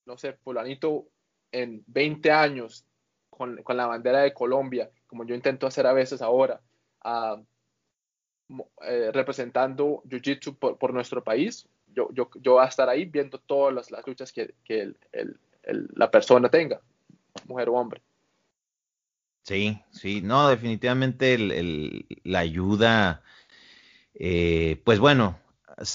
[0.06, 1.06] no sé, fulanito
[1.52, 2.84] en 20 años
[3.30, 6.60] con, la bandera de Colombia, como yo intento hacer a veces ahora,
[8.82, 13.74] eh, representando Jiu-Jitsu por, nuestro país, yo, yo, yo, voy a estar ahí viendo todas
[13.90, 15.38] las, luchas que, que el,
[15.94, 16.80] la persona tenga,
[17.46, 18.02] mujer o hombre.
[19.42, 21.38] Sí, sí, no, definitivamente
[22.24, 23.22] la ayuda,
[24.14, 25.38] eh, pues bueno,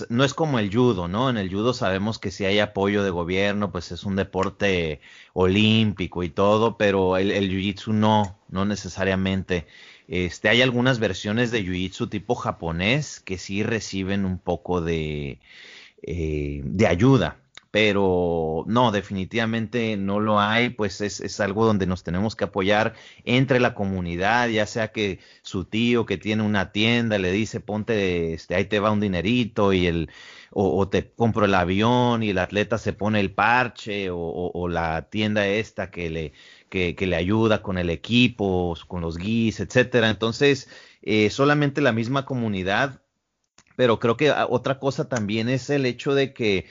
[0.10, 1.30] no es como el judo, ¿no?
[1.30, 5.02] En el judo sabemos que si hay apoyo de gobierno, pues es un deporte
[5.34, 9.68] olímpico y todo, pero el, jiu-jitsu no, no necesariamente.
[10.08, 15.40] Este, hay algunas versiones de jiu-jitsu tipo japonés que sí reciben un poco de,
[16.04, 17.41] eh, de ayuda
[17.72, 22.94] pero no, definitivamente no lo hay, pues es, es, algo donde nos tenemos que apoyar
[23.24, 28.34] entre la comunidad, ya sea que su tío que tiene una tienda le dice ponte,
[28.34, 30.10] este, ahí te va un dinerito y el,
[30.52, 35.10] o, te compro el avión y el atleta se pone el parche o, o, la
[35.10, 36.34] tienda esta que le,
[36.70, 40.10] que, que, le ayuda con el equipo, con los guis, etcétera.
[40.10, 40.70] Entonces,
[41.02, 43.02] eh, solamente la misma comunidad,
[43.78, 46.66] pero creo que ah, otra cosa también es el hecho de que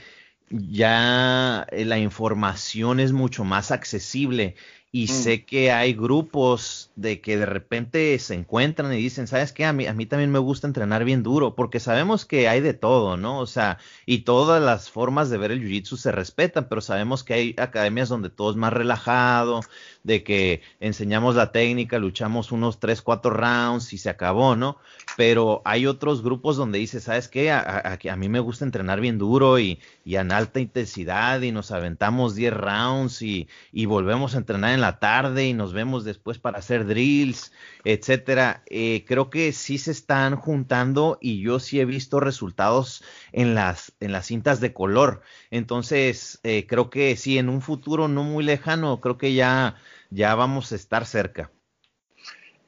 [0.51, 4.57] ya eh, la información es mucho más accesible
[4.93, 5.09] y mm.
[5.09, 9.64] sé que hay grupos de que de repente se encuentran y dicen, ¿sabes qué?
[9.64, 12.74] A mí, a mí también me gusta entrenar bien duro, porque sabemos que hay de
[12.74, 13.38] todo, ¿no?
[13.38, 17.34] O sea, y todas las formas de ver el jiu-jitsu se respetan, pero sabemos que
[17.34, 19.61] hay academias donde todo es más relajado,
[20.03, 24.78] de que enseñamos la técnica, luchamos unos 3, 4 rounds y se acabó, ¿no?
[25.16, 27.51] Pero hay otros grupos donde dice, ¿sabes qué?
[27.51, 31.70] A, a, mí me gusta entrenar bien duro y, y, en alta intensidad y nos
[31.70, 36.38] aventamos 10 rounds y, y, volvemos a entrenar en la tarde y nos vemos después
[36.38, 37.52] para hacer drills,
[37.84, 38.62] etcétera.
[38.66, 43.92] Eh, creo que sí se están juntando y yo sí he visto resultados en las,
[44.00, 45.22] en las cintas de color.
[45.50, 49.76] Entonces, eh, creo que sí, en un futuro no muy lejano, creo que ya
[50.10, 51.50] ya vamos a estar cerca.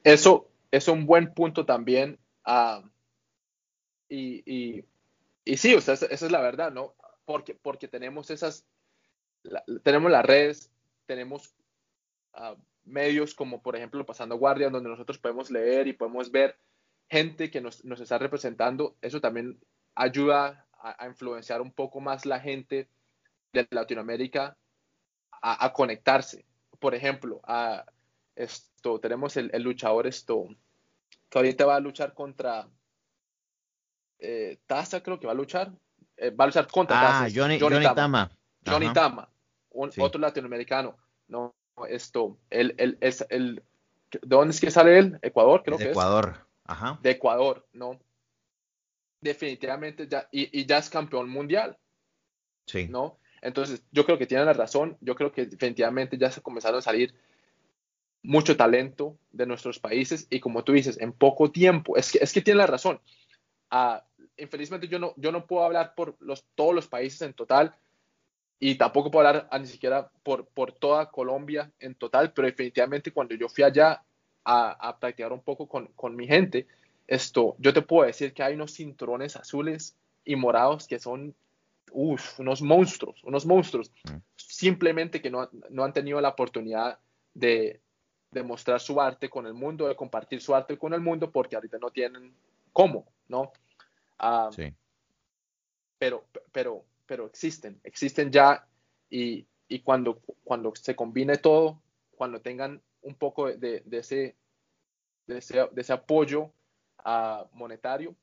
[0.03, 2.19] Eso es un buen punto también.
[2.43, 2.83] Ah,
[4.09, 4.85] y,
[5.45, 6.95] y, sí, o sea, esa, es la verdad, ¿no?
[7.25, 8.65] Porque, porque tenemos esas,
[9.83, 10.71] tenemos las redes,
[11.05, 11.53] tenemos
[12.33, 12.55] ah,
[12.85, 16.57] medios como por ejemplo Pasando Guardia, donde nosotros podemos leer y podemos ver
[17.09, 18.95] gente que nos, está representando.
[19.01, 19.59] Eso también
[19.95, 22.89] ayuda a, influenciar un poco más la gente
[23.53, 24.57] de Latinoamérica
[25.41, 26.45] a, a conectarse
[26.83, 27.85] por ejemplo, a
[28.35, 30.49] esto, tenemos el, luchador esto,
[31.29, 32.67] que ahorita va a luchar contra
[34.19, 35.71] eh, Taza, creo que va a luchar.
[36.17, 38.29] Eh, va a luchar contra ah, Johnny, Tama.
[38.67, 39.29] Johnny Tama,
[39.71, 40.97] otro latinoamericano.
[41.29, 41.55] No,
[41.87, 43.63] esto, él, es el,
[44.11, 45.19] ¿de dónde es que sale él?
[45.21, 46.45] Ecuador, creo de que Ecuador.
[46.65, 46.99] Ajá.
[47.01, 47.99] De Ecuador, ¿no?
[49.21, 51.77] Definitivamente ya, y, y, ya es campeón mundial.
[52.67, 52.87] Sí.
[52.87, 53.17] ¿No?
[53.41, 56.81] Entonces, yo creo que tienen la razón, yo creo que definitivamente ya se comenzaron a
[56.81, 57.13] salir
[58.23, 62.31] mucho talento de nuestros países y como tú dices, en poco tiempo, es que, es
[62.31, 63.01] que tienen la razón.
[63.69, 64.05] Ah,
[64.37, 67.75] infelizmente yo no, yo no puedo hablar por los, todos los países en total
[68.63, 73.35] y tampoco puedo hablar ni siquiera por, por toda Colombia en total, pero definitivamente cuando
[73.35, 74.01] yo fui allá
[74.45, 76.65] a, a practicar un poco con, con, mi gente,
[77.05, 81.35] esto, yo te puedo decir que hay unos cinturones azules y morados que son
[81.91, 84.15] uf, unos monstruos, unos monstruos, mm.
[84.37, 86.99] simplemente que no, no, han tenido la oportunidad
[87.33, 87.81] de,
[88.31, 91.57] de, mostrar su arte con el mundo, de compartir su arte con el mundo, porque
[91.57, 92.33] ahorita no tienen
[92.71, 93.51] cómo, ¿no?
[94.17, 94.73] Ah, sí.
[95.99, 98.67] Pero, pero, pero existen, existen ya
[99.09, 101.81] y, y, cuando, cuando se combine todo,
[102.11, 104.35] cuando tengan un poco de, de ese,
[105.27, 106.51] de, ese, de ese apoyo
[107.05, 108.15] uh, monetario,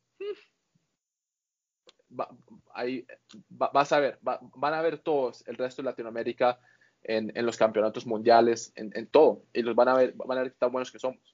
[2.74, 3.06] ahí
[3.48, 6.58] vas a ver, van a ver todos el resto de Latinoamérica
[7.02, 10.72] en, los campeonatos mundiales, en, todo, y los van a ver, van a ver tan
[10.72, 11.29] buenos que somos.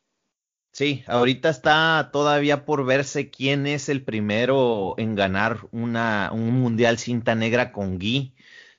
[0.77, 6.99] Sí, ahorita está todavía por verse quién es el primero en ganar una, un mundial
[6.99, 8.35] cinta negra con Gui.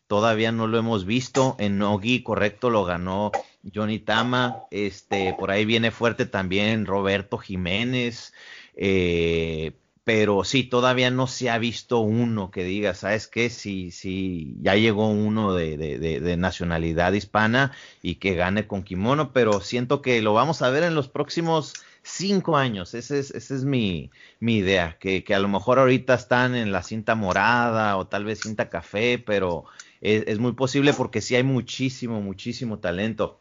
[0.06, 1.56] Todavía no lo hemos visto.
[1.58, 3.32] En no Gui, correcto, lo ganó
[3.74, 4.66] Johnny Tama.
[4.70, 8.32] Este, por ahí viene fuerte también Roberto Jiménez.
[8.76, 9.72] Eh,
[10.04, 13.50] pero sí, todavía no se ha visto uno que diga, ¿sabes qué?
[13.50, 17.74] Si, si ya llegó uno de, de, de, nacionalidad hispana
[18.04, 21.74] y que gane con kimono, pero siento que lo vamos a ver en los próximos
[22.08, 22.94] cinco años.
[22.94, 26.72] Esa es, ese es mi, mi idea, que, que, a lo mejor ahorita están en
[26.72, 29.66] la cinta morada o tal vez cinta café, pero
[30.02, 33.40] es, muy posible porque sí hay muchísimo, muchísimo talento.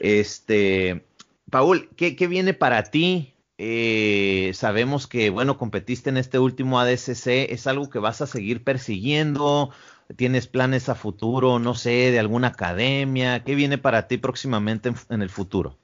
[0.00, 1.06] Este,
[1.50, 3.34] Paul, ¿qué, viene para ti?
[3.58, 8.62] Eh, sabemos que, bueno, competiste en este último ADCC, ¿es algo que vas a seguir
[8.62, 9.70] persiguiendo?
[10.14, 13.42] ¿Tienes planes a futuro, no sé, de alguna academia?
[13.42, 15.78] ¿Qué viene para ti próximamente en, el futuro?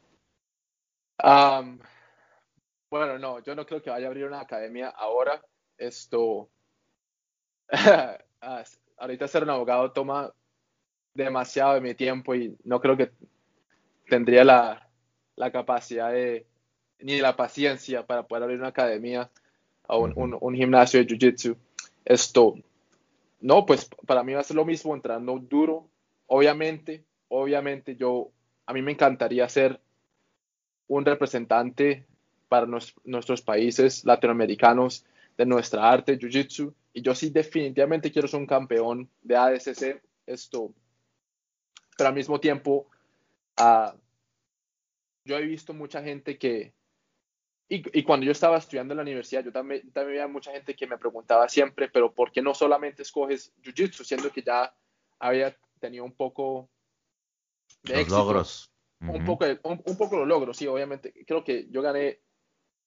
[2.91, 5.41] Bueno, no, yo no creo que vaya a abrir una academia ahora.
[5.79, 6.49] Esto,
[8.99, 10.33] ahorita ser un abogado toma
[11.15, 13.13] demasiado de mi tiempo y no creo que
[14.09, 14.89] tendría la,
[15.53, 16.13] capacidad
[17.01, 19.31] ni la paciencia para poder abrir una academia
[19.89, 21.57] o un, gimnasio de jiu-jitsu.
[22.05, 22.55] Esto,
[23.41, 25.89] no, pues para mí va a ser lo mismo entrando duro.
[26.27, 28.31] Obviamente, obviamente yo,
[28.67, 29.81] a mí me encantaría ser
[30.89, 32.07] un representante
[32.49, 35.07] para nuestros países latinoamericanos
[35.37, 36.75] de nuestra arte, Jiu-Jitsu.
[36.93, 40.75] Y yo sí definitivamente quiero ser un campeón de ADCC, esto.
[41.97, 42.89] Pero al mismo tiempo,
[43.59, 43.97] uh,
[45.25, 46.75] yo he visto mucha gente que,
[47.69, 50.87] y, cuando yo estaba estudiando en la universidad, yo también, también había mucha gente que
[50.87, 54.75] me preguntaba siempre, pero ¿por qué no solamente escoges Jiu-Jitsu, siendo que ya
[55.19, 56.69] había tenido un poco
[57.83, 58.72] de los logros?
[59.09, 61.13] Un, poco, un, poco los logros, sí, obviamente.
[61.27, 62.21] Creo que yo gané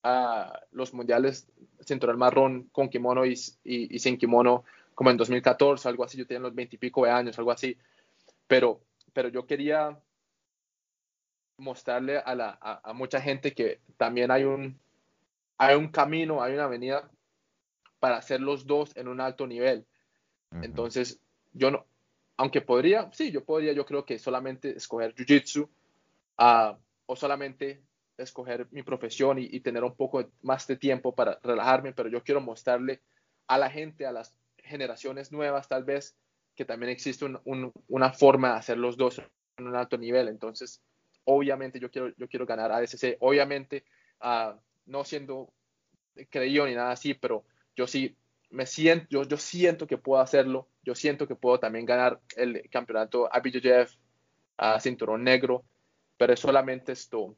[0.03, 1.47] a los mundiales
[1.83, 4.63] cinturón marrón con kimono y, y, sin kimono
[4.93, 6.17] como en 2014, algo así.
[6.17, 7.77] Yo tenía los 20 y pico de años, algo así.
[8.47, 8.81] Pero,
[9.13, 9.99] pero yo quería
[11.57, 14.79] mostrarle a, la, a, mucha gente que también hay un,
[15.57, 17.09] hay un camino, hay una avenida
[17.99, 19.85] para hacer los dos en un alto nivel.
[20.61, 21.19] Entonces,
[21.53, 21.85] yo no,
[22.37, 25.67] aunque podría, sí, yo podría, yo creo que solamente escoger Jiu-Jitsu
[26.37, 27.83] ah, o solamente
[28.17, 32.41] escoger mi profesión y, tener un poco más de tiempo para relajarme, pero yo quiero
[32.41, 33.01] mostrarle
[33.47, 36.15] a la gente, a las generaciones nuevas tal vez,
[36.55, 37.25] que también existe
[37.87, 39.21] una forma de hacer los dos
[39.57, 40.29] en un alto nivel.
[40.29, 40.81] Entonces,
[41.25, 43.83] obviamente yo quiero, yo quiero ganar ADCC, obviamente
[44.23, 45.51] uh, no siendo
[46.29, 47.43] creído ni nada así, pero
[47.75, 48.15] yo sí
[48.49, 52.69] me siento, yo, yo siento que puedo hacerlo, yo siento que puedo también ganar el
[52.69, 53.95] campeonato IBJJF
[54.57, 55.65] a cinturón negro,
[56.17, 57.35] pero es solamente esto,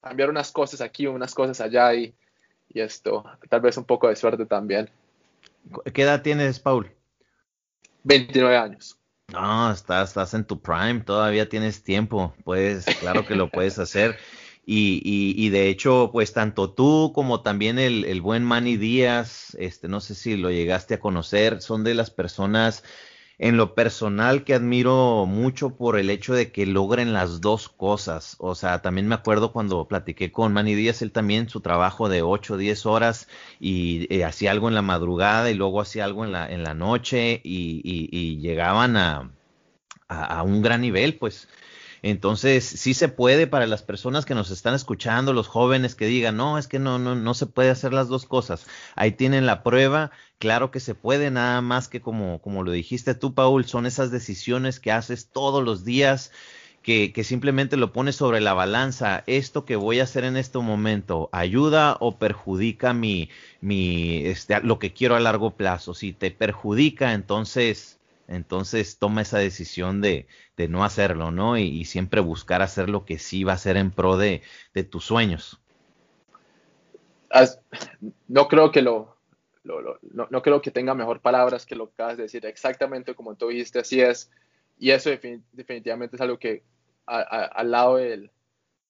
[0.00, 2.14] cambiar unas cosas aquí, unas cosas allá y,
[2.68, 4.90] y esto, tal vez un poco de suerte también.
[5.92, 6.90] ¿Qué edad tienes, Paul?
[8.04, 8.96] 29 años.
[9.32, 14.18] No, estás, estás en tu prime, todavía tienes tiempo, pues claro que lo puedes hacer.
[14.66, 15.02] Y,
[15.36, 20.00] y, de hecho, pues tanto tú como también el, el, buen Manny Díaz, este, no
[20.00, 22.84] sé si lo llegaste a conocer, son de las personas
[23.42, 28.36] en lo personal que admiro mucho por el hecho de que logren las dos cosas.
[28.38, 32.20] O sea, también me acuerdo cuando platiqué con Manny Díaz, él también su trabajo de
[32.20, 33.28] 8 o 10 horas
[33.58, 36.74] y eh, hacía algo en la madrugada y luego hacía algo en la, en la
[36.74, 39.30] noche y, y, llegaban a,
[40.08, 41.48] a, un gran nivel, pues.
[42.02, 46.36] Entonces, sí se puede para las personas que nos están escuchando, los jóvenes que digan,
[46.36, 48.66] no, es que no, no, no se puede hacer las dos cosas.
[48.96, 53.14] Ahí tienen la prueba, claro que se puede, nada más que como, como lo dijiste
[53.14, 56.32] tú, Paul, son esas decisiones que haces todos los días.
[56.82, 60.58] Que, que, simplemente lo pones sobre la balanza, esto que voy a hacer en este
[60.60, 63.28] momento, ayuda o perjudica mi,
[63.60, 65.92] mi, este, lo que quiero a largo plazo.
[65.92, 67.99] Si te perjudica, entonces
[68.30, 70.28] entonces toma esa decisión de,
[70.68, 71.58] no hacerlo, ¿no?
[71.58, 74.42] Y, siempre buscar hacer lo que sí va a ser en pro de,
[74.88, 75.60] tus sueños.
[78.28, 79.16] no creo que lo,
[79.64, 82.46] no, creo que tenga mejor palabras que lo que acabas de decir.
[82.46, 84.30] Exactamente como tú dijiste, así es.
[84.78, 86.62] Y eso definitivamente es algo que
[87.06, 88.30] al lado del,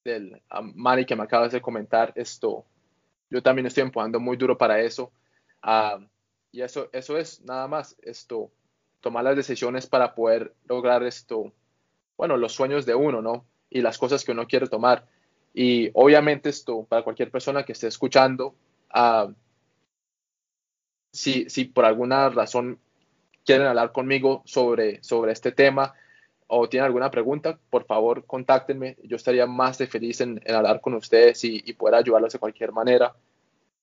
[0.05, 0.43] del
[0.75, 2.67] Mari que me acabas de comentar, esto,
[3.31, 5.11] yo también estoy empujando muy duro para eso.
[5.63, 5.99] Ah,
[6.53, 8.51] y eso, eso es nada más, esto,
[9.01, 11.53] tomar las decisiones para poder lograr esto,
[12.17, 13.47] bueno, los sueños de uno, ¿no?
[13.71, 15.07] Y las cosas que uno quiere tomar.
[15.55, 18.55] Y obviamente esto, para cualquier persona que esté escuchando,
[18.95, 19.33] uh,
[21.13, 22.79] si, si por alguna razón
[23.45, 25.95] quieren hablar conmigo sobre, sobre este tema
[26.47, 28.97] o tienen alguna pregunta, por favor, contáctenme.
[29.05, 32.73] Yo estaría más de feliz en, hablar con ustedes y, y, poder ayudarlos de cualquier
[32.73, 33.15] manera,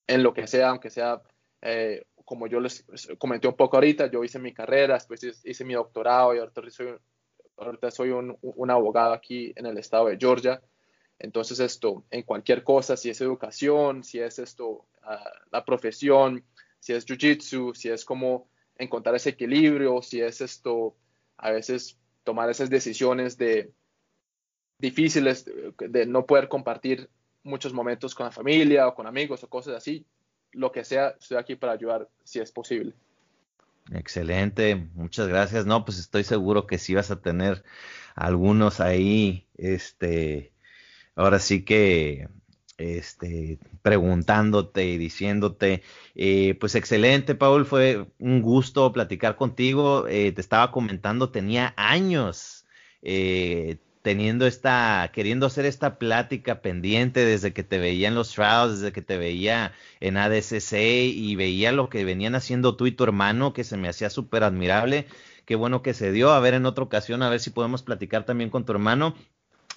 [0.05, 1.21] en lo que sea, aunque sea
[1.61, 2.85] eh, como yo les
[3.17, 6.93] comenté un poco ahorita, yo hice mi carrera, después hice mi doctorado y ahorita soy,
[7.55, 10.61] ahorita soy un, un, abogado aquí en el estado de Georgia.
[11.19, 16.43] Entonces esto, en cualquier cosa, si es educación, si es esto, ah, la profesión,
[16.81, 20.97] si es jiu-jitsu, si es como encontrar ese equilibrio, si es esto,
[21.37, 23.71] a veces tomar esas decisiones de
[24.79, 25.45] difíciles,
[25.79, 27.09] de no poder compartir
[27.43, 30.05] muchos momentos con la familia o con amigos o cosas así,
[30.51, 32.93] lo que sea, estoy aquí para ayudar si es posible.
[33.91, 35.65] Excelente, muchas gracias.
[35.65, 37.63] No, pues estoy seguro que sí vas a tener
[38.15, 40.51] algunos ahí, este,
[41.15, 42.27] ahora sí que,
[42.77, 45.83] este, preguntándote y diciéndote,
[46.15, 50.07] eh, pues excelente, Paul, fue un gusto platicar contigo.
[50.07, 52.65] Eh, te estaba comentando, tenía años
[53.01, 53.77] eh,
[54.07, 58.93] teniendo esta, queriendo hacer esta plática pendiente desde que te veía en los trials, desde
[58.93, 60.75] que te veía en ADCC
[61.13, 64.45] y veía lo que venían haciendo tú y tu hermano, que se me hacía súper
[64.45, 65.07] admirable.
[65.43, 66.31] Qué bueno que se dio.
[66.31, 69.13] A ver en otra ocasión, a ver si podemos platicar también con tu hermano.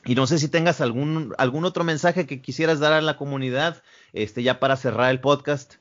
[0.05, 3.83] Y no sé si tengas algún, algún otro mensaje que quisieras dar a la comunidad,
[4.13, 5.75] este, ya para cerrar el podcast.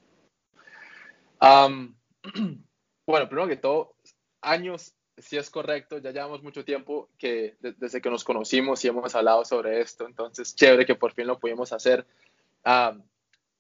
[1.40, 3.94] bueno, primero que todo,
[4.42, 9.14] años sí es correcto, ya llevamos mucho tiempo que desde que nos conocimos y hemos
[9.16, 12.06] hablado sobre esto, entonces chévere que por fin lo pudimos hacer.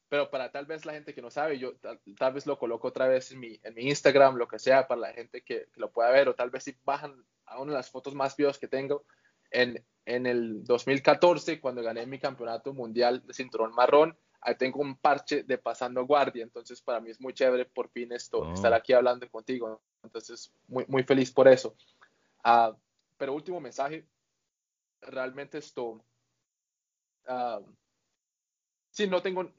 [0.09, 3.07] pero para tal vez la gente que no sabe, yo tal, vez lo coloco otra
[3.07, 6.09] vez en mi, en mi, Instagram, lo que sea, para la gente que, lo pueda
[6.11, 9.05] ver, o tal vez si bajan a una de las fotos más vivas que tengo,
[9.51, 14.95] en, en el 2014, cuando gané mi campeonato mundial de cinturón marrón, ahí tengo un
[14.97, 18.53] parche de pasando guardia, entonces para mí es muy chévere por fin esto, oh.
[18.53, 19.81] estar aquí hablando contigo.
[20.03, 21.75] Entonces, muy, muy feliz por eso.
[22.43, 22.75] Ah,
[23.17, 24.07] pero último mensaje,
[25.01, 26.03] realmente esto,
[27.27, 27.65] uh,
[28.91, 29.51] sí, no tengo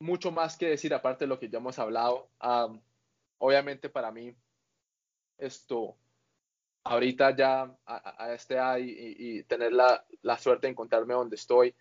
[0.00, 2.28] mucho más que decir aparte de lo que ya hemos hablado.
[2.40, 2.68] Ah,
[3.38, 4.34] obviamente para mí,
[5.38, 5.96] esto,
[6.84, 11.74] ahorita ya a, este edad y, tener la, la, suerte de encontrarme donde estoy,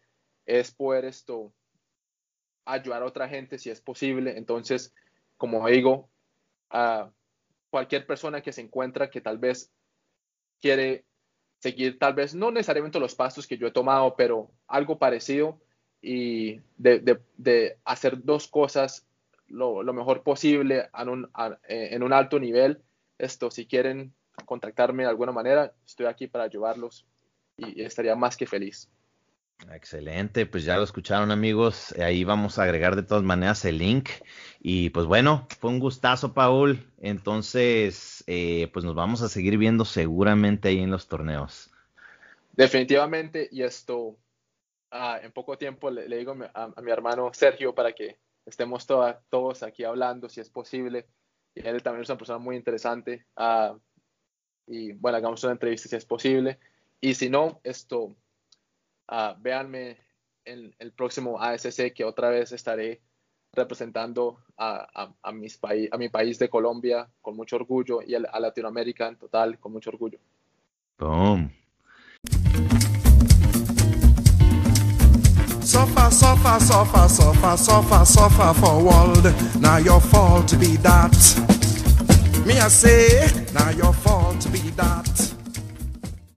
[0.46, 1.54] es poder esto,
[2.66, 4.38] ayudar a otra gente si es posible.
[4.38, 4.94] Entonces,
[5.38, 6.10] como digo,
[6.72, 7.10] uh,
[7.70, 9.72] cualquier persona que se encuentra que tal vez
[10.62, 11.06] quiere
[11.60, 15.60] seguir, tal vez no necesariamente los pasos que yo he tomado, pero algo parecido
[16.02, 19.08] y de, hacer dos cosas
[19.48, 21.30] lo, mejor posible en un,
[21.68, 22.82] en un alto nivel.
[23.18, 24.14] Esto, si quieren
[24.46, 27.06] contactarme de alguna manera, estoy aquí para ayudarlos
[27.58, 28.90] y estaría más que feliz.
[29.72, 34.10] Excelente, pues ya lo escucharon amigos, ahí vamos a agregar de todas maneras el link.
[34.60, 39.86] Y pues bueno, fue un gustazo Paul, entonces eh, pues nos vamos a seguir viendo
[39.86, 41.72] seguramente ahí en los torneos.
[42.52, 44.18] Definitivamente y esto
[44.92, 49.84] ah, en poco tiempo le, digo a, mi hermano Sergio para que estemos todos aquí
[49.84, 51.08] hablando si es posible.
[51.56, 53.78] Y él también es una persona muy interesante ah,
[54.68, 56.60] y bueno, hagamos una entrevista si es posible.
[57.02, 58.16] Y si no, esto
[59.14, 59.98] uh, véanme
[60.46, 63.02] en el próximo ASC que otra vez estaré
[63.54, 65.60] representando a, a, mis
[65.92, 69.92] a mi país de Colombia con mucho orgullo y a, Latinoamérica en total con mucho
[69.92, 70.20] orgullo.
[70.98, 71.52] Boom.
[75.62, 79.26] Suffer, suffer, suffer, suffer, suffer, suffer for world.
[79.60, 81.16] Now your fault to be that.
[82.46, 85.33] Me I say, now your fault to be that.